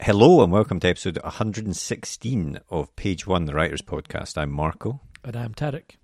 [0.00, 4.36] Hello and welcome to episode 116 of Page One, the Writers Podcast.
[4.36, 5.00] I'm Marco.
[5.24, 5.96] And I'm Tarek.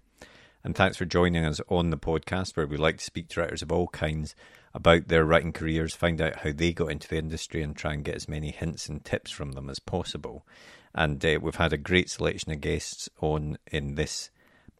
[0.64, 3.60] And thanks for joining us on the podcast where we like to speak to writers
[3.60, 4.34] of all kinds
[4.72, 8.02] about their writing careers, find out how they got into the industry, and try and
[8.02, 10.46] get as many hints and tips from them as possible.
[10.94, 14.30] And uh, we've had a great selection of guests on in this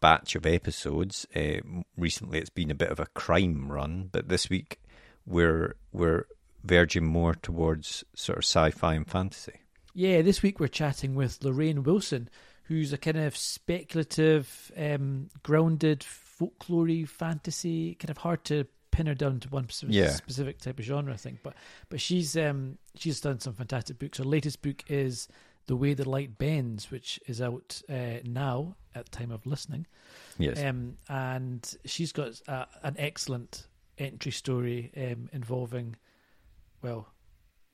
[0.00, 1.26] batch of episodes.
[1.36, 1.60] Uh,
[1.96, 4.80] recently, it's been a bit of a crime run, but this week
[5.26, 6.26] we're we're
[6.64, 9.60] verging more towards sort of sci-fi and fantasy.
[9.94, 12.28] Yeah, this week we're chatting with Lorraine Wilson,
[12.64, 19.14] who's a kind of speculative, um, grounded, folklory fantasy, kind of hard to pin her
[19.14, 20.10] down to one specific, Yeah.
[20.10, 21.40] specific type of genre, I think.
[21.42, 21.54] But
[21.88, 24.18] but she's um, she's done some fantastic books.
[24.18, 25.28] Her latest book is
[25.70, 29.86] The Way the Light Bends, which is out uh, now at the time of listening.
[30.36, 30.60] Yes.
[30.60, 35.94] Um, and she's got uh, an excellent entry story um, involving,
[36.82, 37.06] well,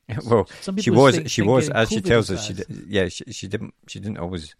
[0.26, 3.24] well, some she was think- she was as she tells us she did, yeah she,
[3.32, 4.54] she didn't she didn't always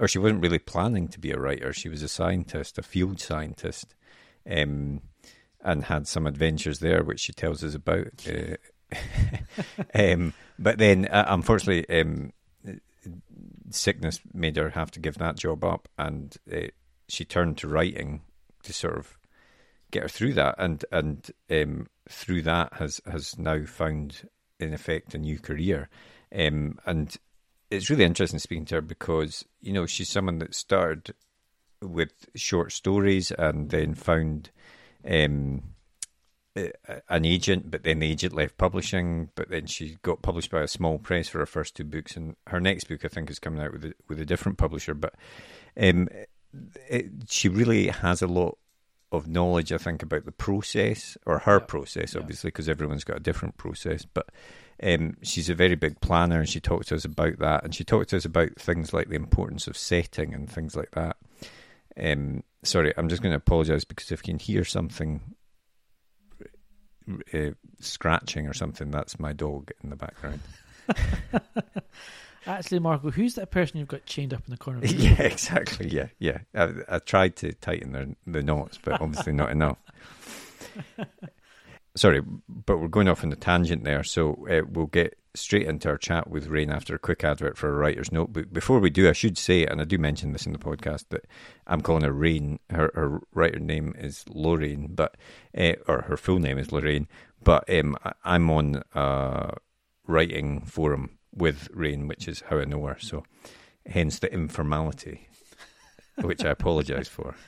[0.00, 3.18] or she wasn't really planning to be a writer she was a scientist a field
[3.18, 3.94] scientist
[4.50, 5.00] um,
[5.62, 8.96] and had some adventures there which she tells us about uh,
[9.94, 12.30] um, but then uh, unfortunately um,
[13.70, 16.68] sickness made her have to give that job up and uh,
[17.08, 18.22] she turned to writing
[18.62, 19.18] to sort of
[19.90, 24.28] get her through that and and um, through that has has now found
[24.60, 25.88] in effect a new career.
[26.34, 27.16] Um, and
[27.70, 31.14] it's really interesting speaking to her because you know she's someone that started
[31.80, 34.50] with short stories and then found
[35.08, 35.62] um,
[37.08, 39.30] an agent, but then the agent left publishing.
[39.34, 42.36] But then she got published by a small press for her first two books, and
[42.46, 44.94] her next book I think is coming out with a, with a different publisher.
[44.94, 45.14] But
[45.80, 46.08] um,
[46.88, 48.58] it, she really has a lot
[49.10, 51.64] of knowledge, I think, about the process or her Yeah.
[51.66, 54.04] process, obviously, because everyone's got a different process.
[54.04, 54.28] But
[54.82, 57.84] um, she's a very big planner, and she talks to us about that, and she
[57.84, 61.16] talks to us about things like the importance of setting and things like that.
[62.00, 65.34] Um, sorry, I'm just going to apologise because if you can hear something
[67.34, 70.40] uh, scratching or something, that's my dog in the background.
[72.46, 74.78] Actually, Marco, who's that person you've got chained up in the corner?
[74.78, 75.88] Of the yeah, exactly.
[75.88, 76.38] Yeah, yeah.
[76.54, 79.76] I, I tried to tighten the, the knots, but obviously not enough.
[81.94, 85.88] Sorry, but we're going off on a tangent there, so uh, we'll get straight into
[85.88, 88.32] our chat with Rain after a quick advert for a writer's note.
[88.32, 91.06] But before we do, I should say, and I do mention this in the podcast,
[91.10, 91.26] that
[91.66, 92.58] I'm calling her Rain.
[92.70, 95.16] Her, her writer name is Lorraine, but
[95.56, 97.08] uh, or her full name is Lorraine.
[97.42, 99.54] But um, I'm on a
[100.06, 102.96] writing forum with Rain, which is how I know her.
[102.98, 103.24] So,
[103.86, 105.28] hence the informality,
[106.16, 107.34] which I apologise for.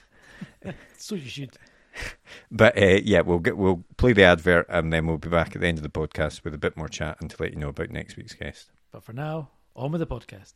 [0.97, 1.57] So you should.
[2.53, 5.61] But uh, yeah, we'll get we'll play the advert and then we'll be back at
[5.61, 7.69] the end of the podcast with a bit more chat and to let you know
[7.69, 8.71] about next week's guest.
[8.91, 10.55] But for now, on with the podcast.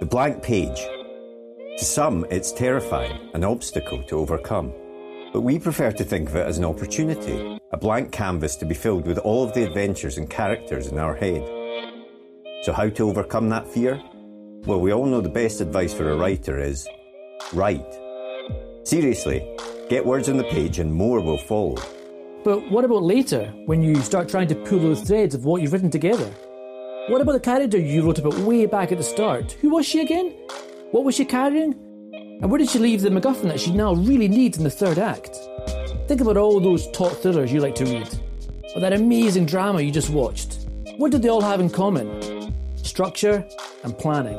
[0.00, 0.78] The blank page.
[1.78, 4.72] To some, it's terrifying, an obstacle to overcome.
[5.32, 8.74] But we prefer to think of it as an opportunity, a blank canvas to be
[8.74, 11.42] filled with all of the adventures and characters in our head.
[12.62, 14.02] So, how to overcome that fear?
[14.66, 16.86] Well, we all know the best advice for a writer is
[17.52, 17.98] write.
[18.84, 19.56] Seriously,
[19.88, 21.76] get words on the page and more will follow.
[22.44, 25.72] But what about later, when you start trying to pull those threads of what you've
[25.72, 26.30] written together?
[27.08, 29.52] What about the character you wrote about way back at the start?
[29.60, 30.34] Who was she again?
[30.90, 31.72] What was she carrying?
[32.12, 34.98] And where did she leave the MacGuffin that she now really needs in the third
[34.98, 35.36] act?
[36.08, 38.08] Think about all those top thrillers you like to read,
[38.74, 40.66] or that amazing drama you just watched.
[40.96, 42.54] What did they all have in common?
[42.76, 43.44] Structure
[43.84, 44.38] and planning.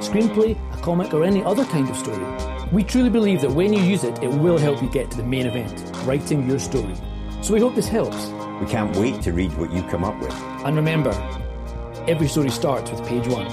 [0.00, 2.24] screenplay, a comic, or any other kind of story.
[2.72, 5.22] We truly believe that when you use it, it will help you get to the
[5.22, 5.72] main event,
[6.04, 6.94] writing your story.
[7.42, 8.26] So we hope this helps.
[8.60, 10.34] We can't wait to read what you come up with.
[10.64, 11.12] And remember,
[12.08, 13.46] every story starts with page one.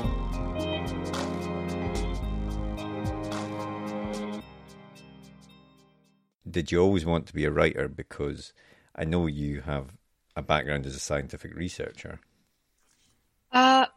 [6.49, 7.87] Did you always want to be a writer?
[7.87, 8.53] Because
[8.95, 9.93] I know you have
[10.35, 12.19] a background as a scientific researcher.
[13.51, 13.87] Uh,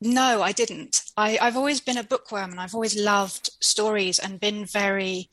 [0.00, 1.02] no, I didn't.
[1.20, 5.28] I, have always been a bookworm and I've always loved stories and been very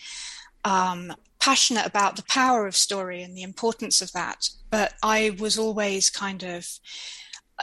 [0.65, 4.49] um, passionate about the power of story and the importance of that.
[4.69, 6.67] But I was always kind of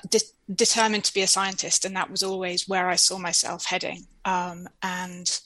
[0.08, 0.20] de-
[0.54, 4.06] determined to be a scientist, and that was always where I saw myself heading.
[4.24, 5.40] Um, and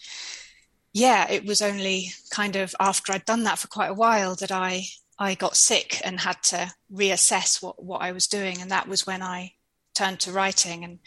[0.93, 4.53] yeah, it was only kind of after I'd done that for quite a while that
[4.53, 4.85] I
[5.19, 9.07] I got sick and had to reassess what what I was doing, and that was
[9.07, 9.53] when I
[9.95, 11.01] turned to writing and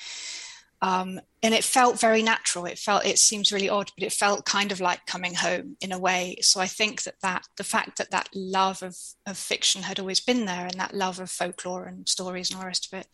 [0.82, 2.66] um, and it felt very natural.
[2.66, 5.92] It felt it seems really odd, but it felt kind of like coming home in
[5.92, 6.38] a way.
[6.42, 8.98] So I think that that the fact that that love of
[9.28, 12.62] of fiction had always been there, and that love of folklore and stories and all
[12.62, 13.08] the rest of it,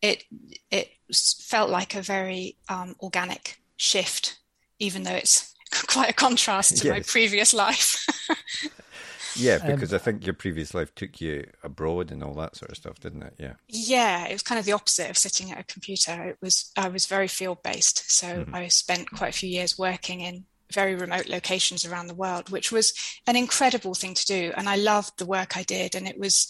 [0.00, 0.24] it
[0.70, 4.38] it felt like a very um, organic shift,
[4.78, 5.54] even though it's
[5.88, 6.92] quite a contrast to yes.
[6.92, 8.06] my previous life.
[9.36, 12.56] Yeah, um, because um, I think your previous life took you abroad and all that
[12.56, 13.34] sort of stuff, didn't it?
[13.38, 13.54] Yeah.
[13.68, 16.24] Yeah, it was kind of the opposite of sitting at a computer.
[16.24, 18.54] It was I was very field based, so mm-hmm.
[18.54, 22.72] I spent quite a few years working in very remote locations around the world, which
[22.72, 22.94] was
[23.26, 26.48] an incredible thing to do, and I loved the work I did, and it was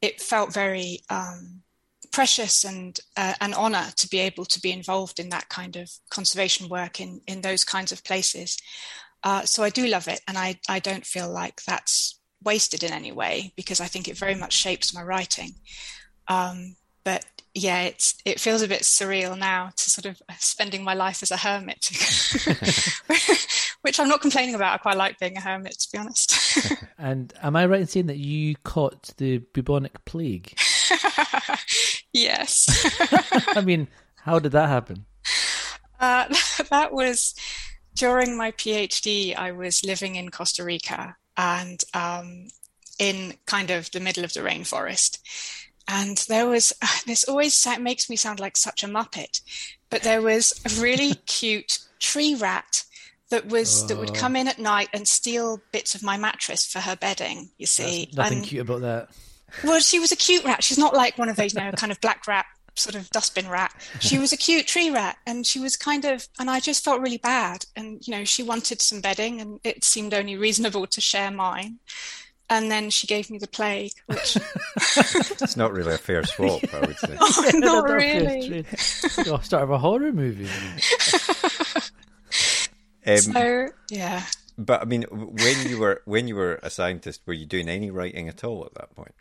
[0.00, 1.62] it felt very um,
[2.10, 5.90] precious and uh, an honor to be able to be involved in that kind of
[6.10, 8.58] conservation work in in those kinds of places.
[9.24, 12.92] Uh, so I do love it, and I I don't feel like that's wasted in
[12.92, 15.54] any way because I think it very much shapes my writing.
[16.28, 17.24] Um, but
[17.54, 21.30] yeah, it's it feels a bit surreal now to sort of spending my life as
[21.30, 21.90] a hermit,
[23.82, 24.74] which I'm not complaining about.
[24.74, 26.34] I quite like being a hermit, to be honest.
[26.98, 30.54] and am I right in saying that you caught the bubonic plague?
[32.12, 32.66] yes.
[33.56, 35.04] I mean, how did that happen?
[36.00, 36.26] Uh,
[36.70, 37.34] that was
[37.94, 42.48] during my PhD, I was living in Costa Rica and um,
[42.98, 45.18] in kind of the middle of the rainforest.
[45.88, 46.72] And there was
[47.06, 49.40] this always makes me sound like such a muppet,
[49.90, 52.84] but there was a really cute tree rat
[53.30, 54.14] that was that would oh.
[54.14, 57.50] come in at night and steal bits of my mattress for her bedding.
[57.58, 59.08] You see, nothing and, cute about that.
[59.64, 60.64] Well, she was a cute rat.
[60.64, 63.48] She's not like one of those, you know, kind of black rat sort of dustbin
[63.48, 63.72] rat.
[64.00, 67.00] She was a cute tree rat and she was kind of, and I just felt
[67.00, 67.64] really bad.
[67.76, 71.78] And, you know, she wanted some bedding and it seemed only reasonable to share mine.
[72.50, 74.36] And then she gave me the plague, which.
[74.76, 77.16] it's not really a fair swap, I would say.
[77.18, 78.66] oh, not really.
[79.26, 80.48] oh, start of a horror movie.
[83.06, 84.24] Um, so, yeah.
[84.58, 87.90] But I mean, when you were when you were a scientist, were you doing any
[87.90, 89.14] writing at all at that point?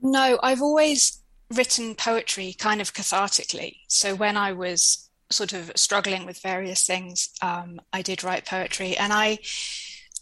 [0.00, 1.18] No, I've always
[1.56, 3.78] written poetry kind of cathartically.
[3.88, 8.96] So when I was sort of struggling with various things, um, I did write poetry.
[8.96, 9.38] And I,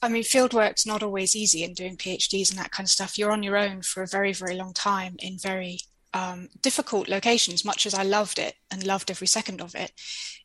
[0.00, 3.18] I mean, fieldwork's not always easy in doing PhDs and that kind of stuff.
[3.18, 5.80] You're on your own for a very, very long time in very
[6.14, 7.64] um, difficult locations.
[7.64, 9.92] Much as I loved it and loved every second of it,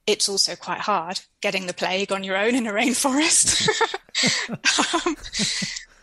[0.05, 3.67] it's also quite hard getting the plague on your own in a rainforest.
[5.05, 5.15] um,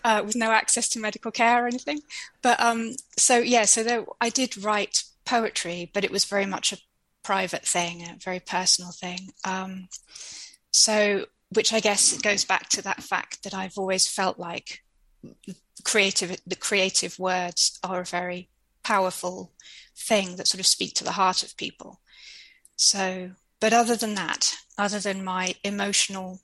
[0.04, 2.00] uh, with no access to medical care or anything.
[2.42, 6.72] But um, so yeah, so there, I did write poetry, but it was very much
[6.72, 6.78] a
[7.22, 9.32] private thing, a very personal thing.
[9.44, 9.88] Um,
[10.70, 14.82] so, which I guess goes back to that fact that I've always felt like
[15.84, 18.50] creative, the creative words are a very
[18.82, 19.52] powerful
[19.96, 22.00] thing that sort of speak to the heart of people.
[22.76, 23.30] So,
[23.60, 26.40] but other than that, other than my emotional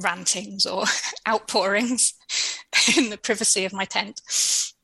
[0.00, 0.84] rantings or
[1.28, 2.14] outpourings
[2.96, 4.20] in the privacy of my tent.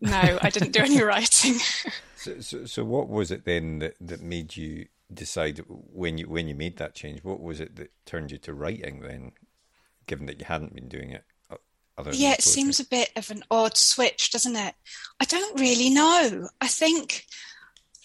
[0.00, 1.54] No, I didn't do any writing.
[2.16, 6.48] so, so, so, what was it then that, that made you decide when you when
[6.48, 7.24] you made that change?
[7.24, 9.32] What was it that turned you to writing then,
[10.06, 11.24] given that you hadn't been doing it?
[12.12, 14.74] yeah, it seems a bit of an odd switch, doesn't it?
[15.20, 16.48] I don't really know.
[16.60, 17.24] I think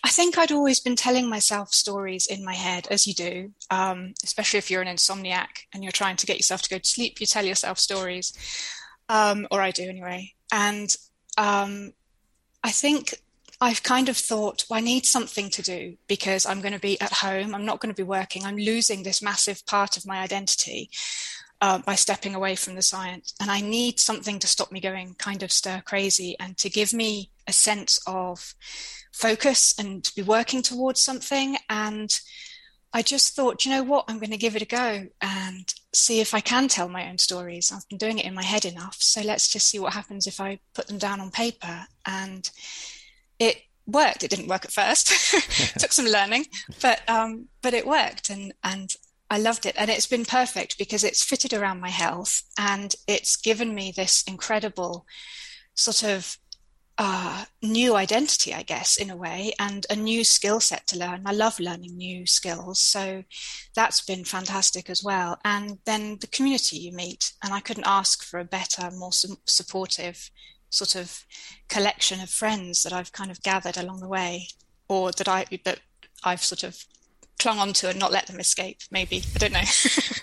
[0.03, 4.13] I think I'd always been telling myself stories in my head, as you do, um,
[4.23, 7.21] especially if you're an insomniac and you're trying to get yourself to go to sleep.
[7.21, 8.33] You tell yourself stories,
[9.09, 10.33] um, or I do anyway.
[10.51, 10.89] And
[11.37, 11.93] um,
[12.63, 13.15] I think
[13.59, 16.99] I've kind of thought, well, I need something to do because I'm going to be
[16.99, 17.55] at home.
[17.55, 18.45] I'm not going to be working.
[18.45, 20.89] I'm losing this massive part of my identity
[21.61, 23.33] uh, by stepping away from the science.
[23.39, 26.93] And I need something to stop me going kind of stir crazy and to give
[26.93, 28.53] me a sense of
[29.13, 31.55] focus and to be working towards something.
[31.69, 32.13] And
[32.93, 36.19] I just thought, you know what, I'm going to give it a go and see
[36.19, 37.71] if I can tell my own stories.
[37.71, 38.97] I've been doing it in my head enough.
[38.99, 41.87] So let's just see what happens if I put them down on paper.
[42.05, 42.49] And
[43.39, 44.23] it worked.
[44.23, 45.11] It didn't work at first.
[45.79, 46.45] Took some learning,
[46.81, 48.93] but um, but it worked, and and
[49.29, 49.75] I loved it.
[49.77, 54.23] And it's been perfect because it's fitted around my health, and it's given me this
[54.27, 55.05] incredible
[55.75, 56.37] sort of
[56.97, 61.23] uh, new identity, I guess, in a way, and a new skill set to learn.
[61.25, 62.81] I love learning new skills.
[62.81, 63.23] So
[63.75, 65.39] that's been fantastic as well.
[65.43, 69.39] And then the community you meet, and I couldn't ask for a better, more su-
[69.45, 70.29] supportive
[70.69, 71.25] sort of
[71.67, 74.47] collection of friends that I've kind of gathered along the way,
[74.87, 75.79] or that I that
[76.23, 76.85] I've sort of
[77.39, 78.77] clung on to and not let them escape.
[78.91, 79.61] Maybe I don't know.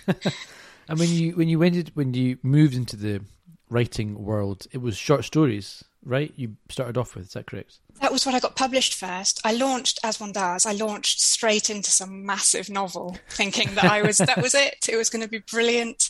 [0.87, 3.21] and when you when you went when you moved into the
[3.69, 6.33] writing world, it was short stories, right?
[6.35, 7.79] You started off with, is that correct?
[8.01, 9.39] That was what I got published first.
[9.45, 14.01] I launched, as one does, I launched straight into some massive novel, thinking that I
[14.01, 14.87] was that was it.
[14.89, 16.09] It was going to be brilliant.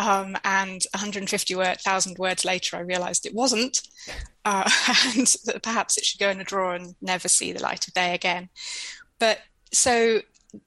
[0.00, 3.82] Um, and 150,000 words later, I realized it wasn't,
[4.44, 4.70] uh,
[5.16, 7.94] and that perhaps it should go in a drawer and never see the light of
[7.94, 8.48] day again.
[9.18, 9.40] But
[9.72, 10.20] so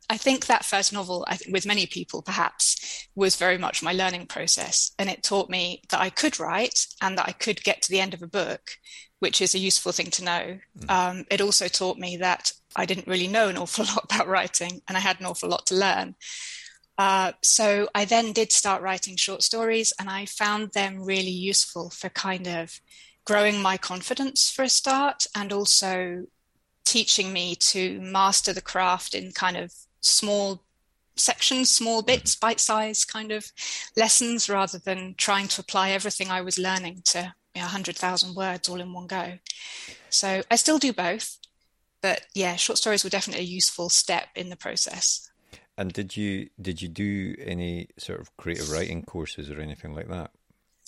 [0.10, 3.94] I think that first novel, I think with many people perhaps, was very much my
[3.94, 4.92] learning process.
[5.00, 8.00] And it taught me that I could write and that I could get to the
[8.00, 8.72] end of a book,
[9.20, 10.60] which is a useful thing to know.
[10.80, 10.90] Mm.
[10.90, 14.82] Um, it also taught me that I didn't really know an awful lot about writing
[14.88, 16.16] and I had an awful lot to learn.
[16.98, 21.90] Uh, so I then did start writing short stories, and I found them really useful
[21.90, 22.80] for kind of
[23.26, 26.26] growing my confidence for a start, and also
[26.86, 30.64] teaching me to master the craft in kind of small
[31.16, 33.52] sections, small bits, bite sized kind of
[33.96, 38.70] lessons, rather than trying to apply everything I was learning to you know, 100,000 words
[38.70, 39.34] all in one go.
[40.10, 41.38] So I still do both,
[42.02, 45.30] but yeah, short stories were definitely a useful step in the process.
[45.78, 50.10] And did you did you do any sort of creative writing courses or anything like
[50.10, 50.32] that?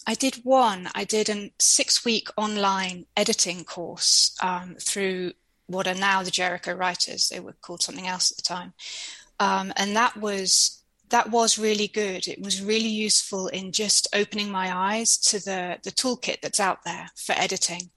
[0.06, 0.90] I did one.
[0.94, 5.34] I did a six week online editing course um, through
[5.68, 7.30] what are now the Jericho Writers.
[7.30, 8.74] They were called something else at the time,
[9.40, 12.28] um, and that was that was really good.
[12.28, 16.84] It was really useful in just opening my eyes to the the toolkit that's out
[16.86, 17.92] there for editing,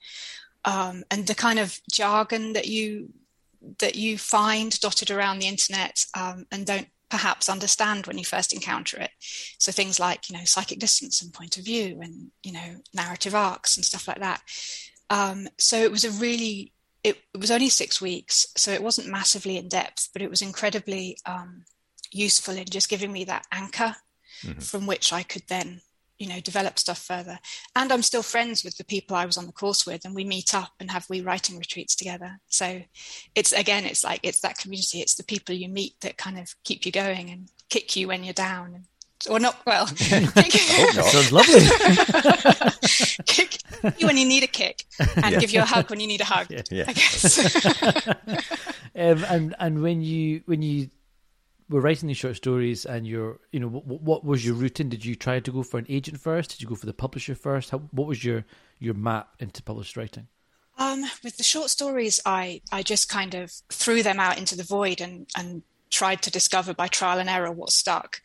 [0.64, 3.10] um, and the kind of jargon that you
[3.78, 8.52] that you find dotted around the internet um, and don't perhaps understand when you first
[8.52, 9.10] encounter it.
[9.58, 13.34] So things like, you know, psychic distance and point of view and, you know, narrative
[13.34, 14.42] arcs and stuff like that.
[15.08, 16.72] Um, so it was a really,
[17.06, 20.42] it, it, was only six weeks, so it wasn't massively in depth, but it was
[20.42, 21.64] incredibly um,
[22.10, 23.96] useful in just giving me that anchor
[24.42, 24.60] mm-hmm.
[24.60, 25.80] from which I could then
[26.18, 27.38] you know develop stuff further.
[27.74, 30.24] And i'm still friends with the people i was on the course with and we
[30.24, 32.38] meet up and have we writing retreats together.
[32.48, 32.82] So
[33.34, 35.00] it's again it's like it's that community.
[35.00, 38.24] It's the people you meet that kind of keep you going and kick you when
[38.24, 38.84] you're down and
[39.28, 41.60] or not well sounds lovely.
[43.26, 43.58] Kick
[43.98, 45.38] you when you need a kick and yeah.
[45.38, 46.84] give you a hug when you need a hug yeah, yeah.
[46.88, 48.08] i guess.
[48.98, 50.88] Um, and and when you when you
[51.68, 54.88] were writing these short stories and you're you know what, what was your routine?
[54.88, 56.48] Did you try to go for an agent first?
[56.52, 57.68] Did you go for the publisher first?
[57.68, 58.46] How, what was your
[58.78, 60.28] your map into published writing?
[60.78, 64.62] Um, with the short stories i i just kind of threw them out into the
[64.62, 68.20] void and and tried to discover by trial and error what stuck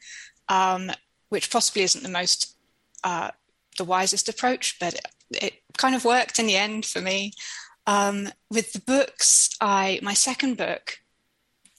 [0.51, 0.91] um,
[1.29, 2.55] which possibly isn't the most
[3.03, 3.31] uh,
[3.77, 7.31] the wisest approach but it, it, kind of worked in the end for me
[7.87, 10.99] um, with the books i my second book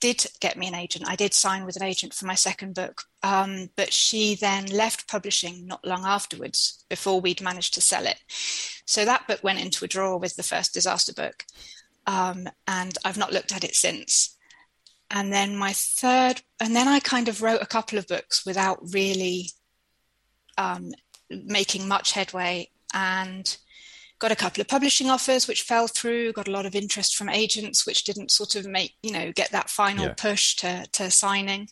[0.02, 1.09] did get me an agent.
[1.09, 5.07] I did sign with an agent for my second book, um, but she then left
[5.07, 8.19] publishing not long afterwards before we'd managed to sell it.
[8.85, 11.45] So that book went into a drawer with the first disaster book,
[12.09, 14.37] um, and I've not looked at it since.
[15.12, 18.78] And then my third, and then I kind of wrote a couple of books without
[18.92, 19.50] really
[20.57, 20.92] um,
[21.31, 22.71] making much headway.
[22.95, 23.57] And
[24.23, 27.28] got a couple of publishing offers which fell through got a lot of interest from
[27.28, 30.14] agents which didn't sort of make you know get that final yeah.
[30.16, 31.69] push to, to signing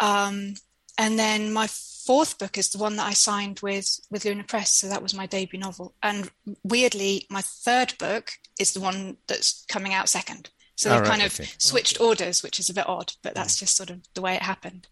[0.00, 0.54] um,
[0.96, 4.72] and then my fourth book is the one that i signed with with luna press
[4.72, 6.30] so that was my debut novel and
[6.64, 11.22] weirdly my third book is the one that's coming out second so they right, kind
[11.22, 11.48] of okay.
[11.58, 14.42] switched orders which is a bit odd but that's just sort of the way it
[14.42, 14.86] happened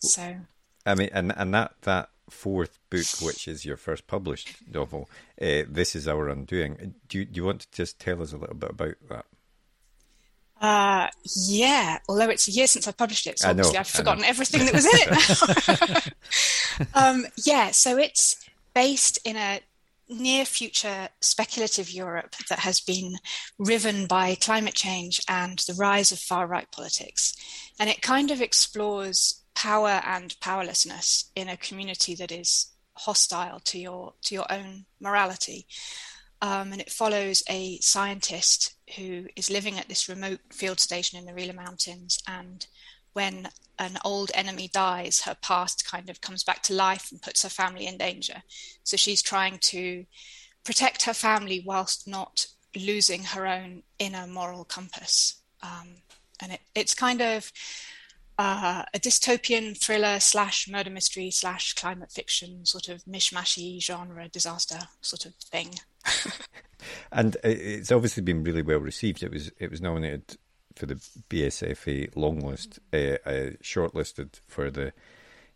[0.00, 0.36] so
[0.86, 5.08] i mean and and that that fourth book, which is your first published novel,
[5.40, 6.94] uh, This Is Our Undoing.
[7.08, 9.24] Do you, do you want to just tell us a little bit about that?
[10.60, 11.08] Uh,
[11.46, 14.64] yeah, although it's a year since I published it, so obviously know, I've forgotten everything
[14.64, 16.12] that was in it
[16.94, 17.08] now.
[17.10, 18.36] um, yeah, so it's
[18.72, 19.60] based in a
[20.08, 23.16] near future speculative Europe that has been
[23.58, 27.34] riven by climate change and the rise of far right politics.
[27.78, 33.78] And it kind of explores power and powerlessness in a community that is hostile to
[33.78, 35.66] your to your own morality.
[36.42, 41.24] Um, and it follows a scientist who is living at this remote field station in
[41.24, 42.18] the Rila Mountains.
[42.28, 42.66] And
[43.16, 47.42] when an old enemy dies, her past kind of comes back to life and puts
[47.42, 48.42] her family in danger.
[48.84, 50.04] So she's trying to
[50.64, 52.46] protect her family whilst not
[52.76, 55.40] losing her own inner moral compass.
[55.62, 56.02] Um,
[56.42, 57.50] and it, it's kind of
[58.38, 64.80] uh, a dystopian thriller slash murder mystery slash climate fiction sort of mishmashy genre disaster
[65.00, 65.70] sort of thing.
[67.12, 69.22] and it's obviously been really well received.
[69.22, 70.36] It was it was nominated
[70.76, 70.94] for the
[71.30, 74.92] BSFA long list, uh, uh, shortlisted for the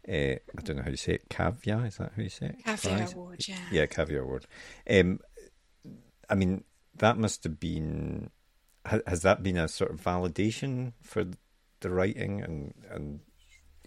[0.09, 0.13] uh,
[0.59, 1.87] I don't know how you say it, Kavya.
[1.87, 2.65] Is that how you say it?
[2.65, 3.13] Kavya?
[3.13, 3.59] Award, yeah.
[3.71, 4.47] Yeah, Kavya Award.
[4.89, 5.21] Um,
[6.29, 6.65] I mean,
[6.97, 8.31] that must have been.
[8.87, 11.27] Has that been a sort of validation for
[11.81, 13.21] the writing and and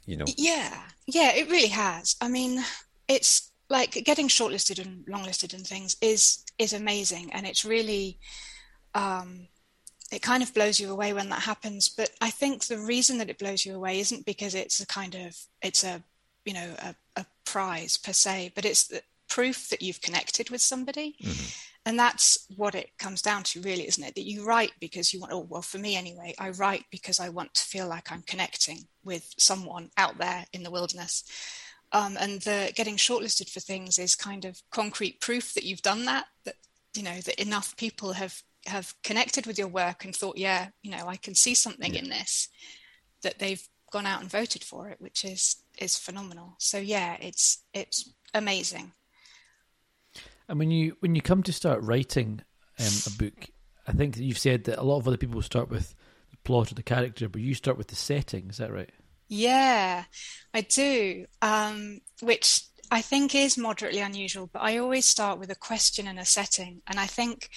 [0.05, 0.25] you know?
[0.37, 2.15] Yeah, yeah, it really has.
[2.21, 2.63] I mean,
[3.07, 8.19] it's like getting shortlisted and longlisted and things is is amazing, and it's really.
[8.95, 9.47] Um,
[10.13, 13.29] it kind of blows you away when that happens but i think the reason that
[13.29, 16.01] it blows you away isn't because it's a kind of it's a
[16.45, 20.61] you know a, a prize per se but it's the proof that you've connected with
[20.61, 21.15] somebody.
[21.21, 21.49] Mm-hmm.
[21.87, 24.13] and that's what it comes down to really isn't it?
[24.15, 27.29] That you write because you want oh well for me anyway i write because i
[27.29, 31.23] want to feel like i'm connecting with someone out there in the wilderness.
[31.91, 36.05] Um, and the getting shortlisted for things is kind of concrete proof that you've done
[36.05, 36.55] that that
[36.95, 40.91] you know that enough people have have connected with your work and thought, yeah, you
[40.91, 42.01] know, I can see something yeah.
[42.01, 42.49] in this,
[43.21, 46.55] that they've gone out and voted for it, which is is phenomenal.
[46.59, 48.91] So yeah, it's it's amazing.
[50.49, 52.41] And when you when you come to start writing
[52.79, 53.49] um, a book,
[53.87, 55.95] I think you've said that a lot of other people start with
[56.31, 58.49] the plot or the character, but you start with the setting.
[58.49, 58.89] Is that right?
[59.29, 60.03] Yeah,
[60.53, 61.25] I do.
[61.41, 66.19] Um, which I think is moderately unusual, but I always start with a question and
[66.19, 67.49] a setting, and I think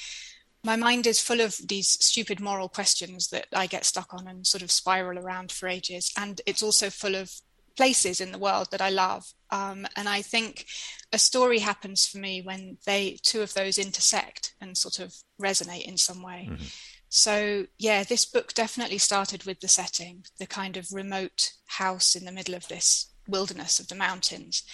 [0.66, 4.44] my mind is full of these stupid moral questions that I get stuck on and
[4.44, 6.12] sort of spiral around for ages.
[6.16, 7.31] And it's also full of
[7.76, 9.33] places in the world that I love.
[9.50, 10.66] Um, and I think
[11.12, 15.87] a story happens for me when they two of those intersect and sort of resonate
[15.87, 16.48] in some way.
[16.50, 16.64] Mm-hmm.
[17.11, 22.24] So yeah, this book definitely started with the setting, the kind of remote house in
[22.24, 24.64] the middle of this wilderness of the mountains,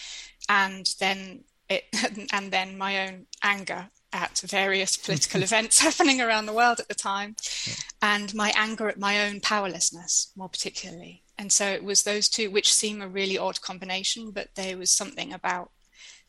[0.48, 1.85] and then it,
[2.33, 6.94] and then my own anger at various political events happening around the world at the
[6.94, 7.75] time, yeah.
[8.03, 11.22] and my anger at my own powerlessness, more particularly.
[11.38, 14.90] And so it was those two, which seem a really odd combination, but there was
[14.90, 15.70] something about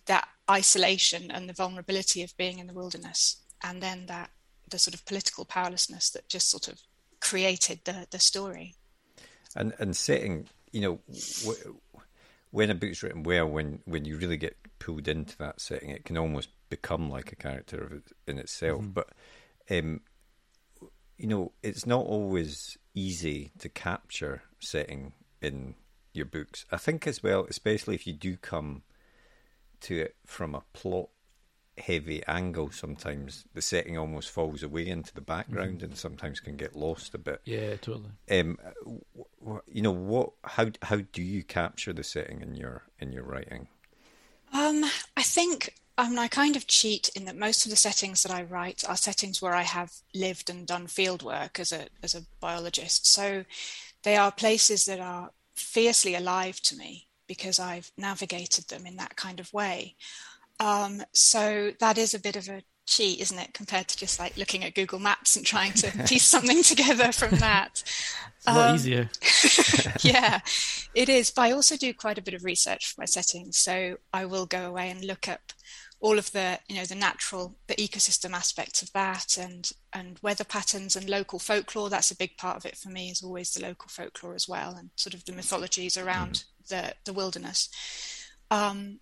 [0.05, 4.31] that isolation and the vulnerability of being in the wilderness, and then that
[4.69, 6.79] the sort of political powerlessness that just sort of
[7.19, 8.75] created the the story.
[9.55, 10.99] And and setting, you know,
[12.51, 16.05] when a book's written well, when when you really get pulled into that setting, it
[16.05, 18.81] can almost become like a character in itself.
[18.81, 18.91] Mm-hmm.
[18.91, 19.09] But
[19.69, 20.01] um,
[21.17, 25.75] you know, it's not always easy to capture setting in
[26.13, 26.65] your books.
[26.71, 28.83] I think as well, especially if you do come
[29.81, 31.09] to it from a plot
[31.77, 35.85] heavy angle sometimes the setting almost falls away into the background mm-hmm.
[35.85, 38.57] and sometimes can get lost a bit yeah totally um
[39.67, 43.67] you know what how how do you capture the setting in your in your writing
[44.53, 44.85] um
[45.17, 48.31] i think I mean, I kind of cheat in that most of the settings that
[48.31, 52.15] I write are settings where I have lived and done field work as a as
[52.15, 53.05] a biologist.
[53.07, 53.45] So
[54.03, 59.15] they are places that are fiercely alive to me because I've navigated them in that
[59.15, 59.95] kind of way.
[60.59, 64.35] Um, so that is a bit of a cheat, isn't it, compared to just like
[64.35, 67.83] looking at Google Maps and trying to piece something together from that.
[68.37, 69.09] It's a lot um, easier.
[70.01, 70.39] yeah,
[70.93, 71.31] it is.
[71.31, 73.57] But I also do quite a bit of research for my settings.
[73.57, 75.53] So I will go away and look up
[76.03, 80.43] all of the you know the natural the ecosystem aspects of that and and weather
[80.43, 81.89] patterns and local folklore.
[81.89, 84.75] That's a big part of it for me is always the local folklore as well
[84.75, 86.75] and sort of the mythologies around mm-hmm.
[86.75, 87.69] the the wilderness.
[88.51, 88.99] Um,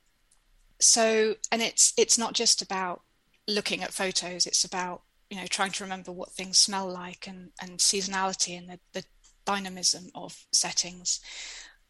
[0.79, 3.01] so and it's it's not just about
[3.47, 4.45] looking at photos.
[4.45, 8.69] It's about you know trying to remember what things smell like and and seasonality and
[8.69, 9.03] the, the
[9.43, 11.19] dynamism of settings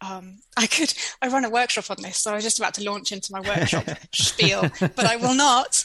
[0.01, 2.83] um, I could I run a workshop on this, so I was just about to
[2.83, 5.83] launch into my workshop spiel, but I will not.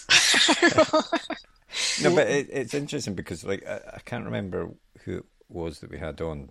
[2.02, 4.70] no, but it, it's interesting because like I, I, can't remember
[5.04, 6.50] who it was that we had on.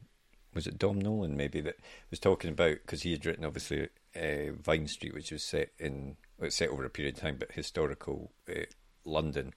[0.54, 1.76] Was it Dom Nolan maybe that
[2.10, 6.16] was talking about because he had written obviously uh, Vine Street, which was set in
[6.40, 8.62] it's set over a period of time, but historical uh,
[9.04, 9.54] London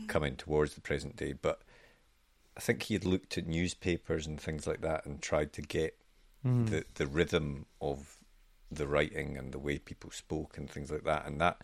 [0.00, 0.08] mm.
[0.08, 1.34] coming towards the present day.
[1.34, 1.60] But
[2.56, 5.96] I think he had looked at newspapers and things like that and tried to get
[6.44, 6.68] mm.
[6.68, 8.16] the the rhythm of
[8.70, 11.26] the writing and the way people spoke and things like that.
[11.26, 11.60] And that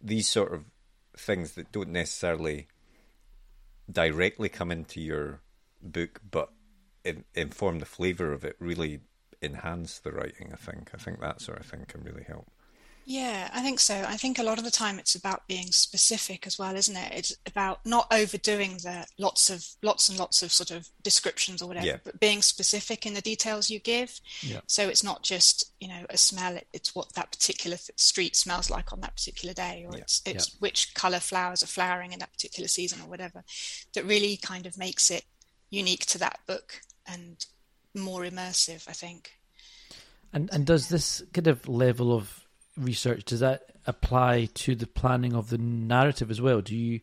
[0.00, 0.64] these sort of
[1.16, 2.66] things that don't necessarily
[3.90, 5.40] directly come into your
[5.82, 6.50] book, but
[7.04, 9.00] in, inform the flavour of it, really
[9.40, 10.50] enhance the writing.
[10.52, 10.90] I think.
[10.94, 12.50] I think that sort of thing can really help.
[13.04, 14.04] Yeah, I think so.
[14.06, 17.12] I think a lot of the time it's about being specific as well, isn't it?
[17.12, 21.68] It's about not overdoing the lots of lots and lots of sort of descriptions or
[21.68, 21.96] whatever, yeah.
[22.04, 24.20] but being specific in the details you give.
[24.40, 24.60] Yeah.
[24.66, 28.92] So it's not just you know a smell; it's what that particular street smells like
[28.92, 30.02] on that particular day, or yeah.
[30.02, 33.42] it's it's which color flowers are flowering in that particular season or whatever.
[33.94, 35.24] That really kind of makes it
[35.70, 37.44] unique to that book and
[37.94, 38.88] more immersive.
[38.88, 39.32] I think.
[40.32, 42.41] And and does this kind of level of
[42.76, 46.60] research does that apply to the planning of the narrative as well?
[46.60, 47.00] Do you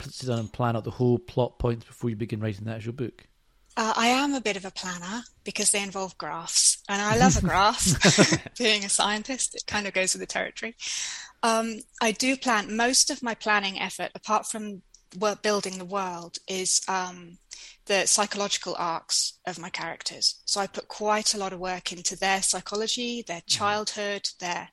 [0.00, 2.92] sit down and plan out the whole plot points before you begin writing the actual
[2.92, 3.26] book?
[3.76, 7.36] Uh, I am a bit of a planner because they involve graphs, and I love
[7.36, 8.48] a graph.
[8.58, 10.76] Being a scientist, it kind of goes with the territory.
[11.42, 14.82] Um, I do plan most of my planning effort, apart from
[15.42, 17.38] building the world, is um,
[17.86, 20.42] the psychological arcs of my characters.
[20.44, 23.58] So I put quite a lot of work into their psychology, their mm-hmm.
[23.58, 24.68] childhood, their,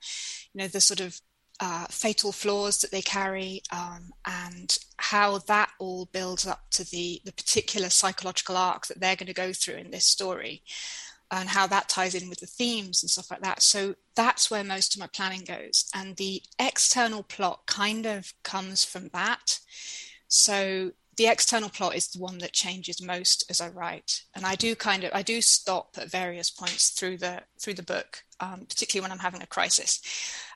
[0.54, 1.20] you know, the sort of
[1.60, 7.22] uh, fatal flaws that they carry, um, and how that all builds up to the
[7.24, 10.64] the particular psychological arc that they're going to go through in this story,
[11.30, 13.62] and how that ties in with the themes and stuff like that.
[13.62, 18.84] So that's where most of my planning goes, and the external plot kind of comes
[18.84, 19.60] from that.
[20.32, 24.56] So the external plot is the one that changes most as I write, and I
[24.56, 28.66] do kind of I do stop at various points through the through the book, um,
[28.68, 30.02] particularly when I'm having a crisis,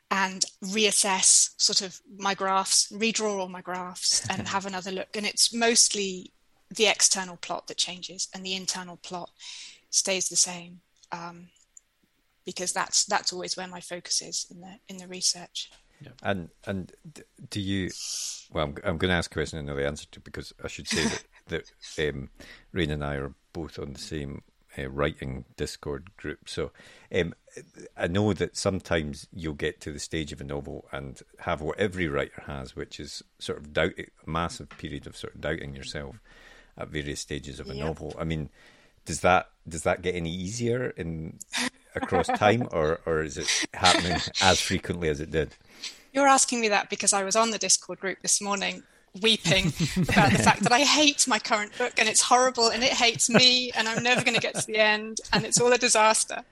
[0.09, 5.09] and reassess sort of my graphs, redraw all my graphs, and have another look.
[5.13, 6.31] And it's mostly
[6.73, 9.29] the external plot that changes, and the internal plot
[9.89, 10.79] stays the same,
[11.11, 11.49] um,
[12.45, 15.69] because that's that's always where my focus is in the in the research.
[16.01, 16.09] Yeah.
[16.23, 16.91] And and
[17.49, 17.89] do you?
[18.51, 20.67] Well, I'm, I'm going to ask a question I know the answer to because I
[20.67, 21.23] should say that
[21.97, 22.29] that um,
[22.71, 24.43] Rain and I are both on the same
[24.77, 26.49] uh, writing Discord group.
[26.49, 26.71] So
[27.13, 27.33] um,
[27.97, 31.79] I know that sometimes you'll get to the stage of a novel and have what
[31.79, 35.75] every writer has, which is sort of doubt, a massive period of sort of doubting
[35.75, 36.19] yourself
[36.77, 37.85] at various stages of a yep.
[37.85, 38.13] novel.
[38.19, 38.49] I mean,
[39.05, 41.39] does that does that get any easier in
[41.95, 45.55] across time, or or is it happening as frequently as it did?
[46.15, 48.83] You're asking me that because I was on the Discord group this morning
[49.21, 52.93] weeping about the fact that I hate my current book and it's horrible and it
[52.93, 55.77] hates me and I'm never going to get to the end and it's all a
[55.77, 56.43] disaster.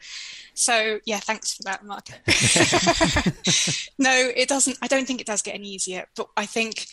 [0.53, 2.09] So yeah, thanks for that, Mark.
[3.97, 4.77] no, it doesn't.
[4.81, 6.85] I don't think it does get any easier, but I think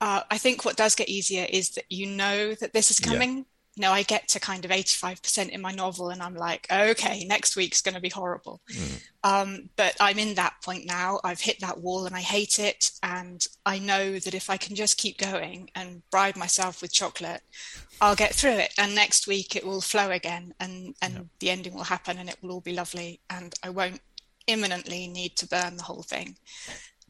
[0.00, 3.44] uh, I think what does get easier is that you know that this is coming.
[3.76, 7.56] Know, I get to kind of 85% in my novel and I'm like, okay, next
[7.56, 8.60] week's going to be horrible.
[8.70, 9.02] Mm.
[9.24, 11.18] Um, but I'm in that point now.
[11.24, 12.92] I've hit that wall and I hate it.
[13.02, 17.42] And I know that if I can just keep going and bribe myself with chocolate,
[18.00, 18.72] I'll get through it.
[18.78, 21.26] And next week it will flow again and, and yep.
[21.40, 23.20] the ending will happen and it will all be lovely.
[23.28, 24.00] And I won't
[24.46, 26.36] imminently need to burn the whole thing.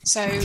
[0.04, 0.26] So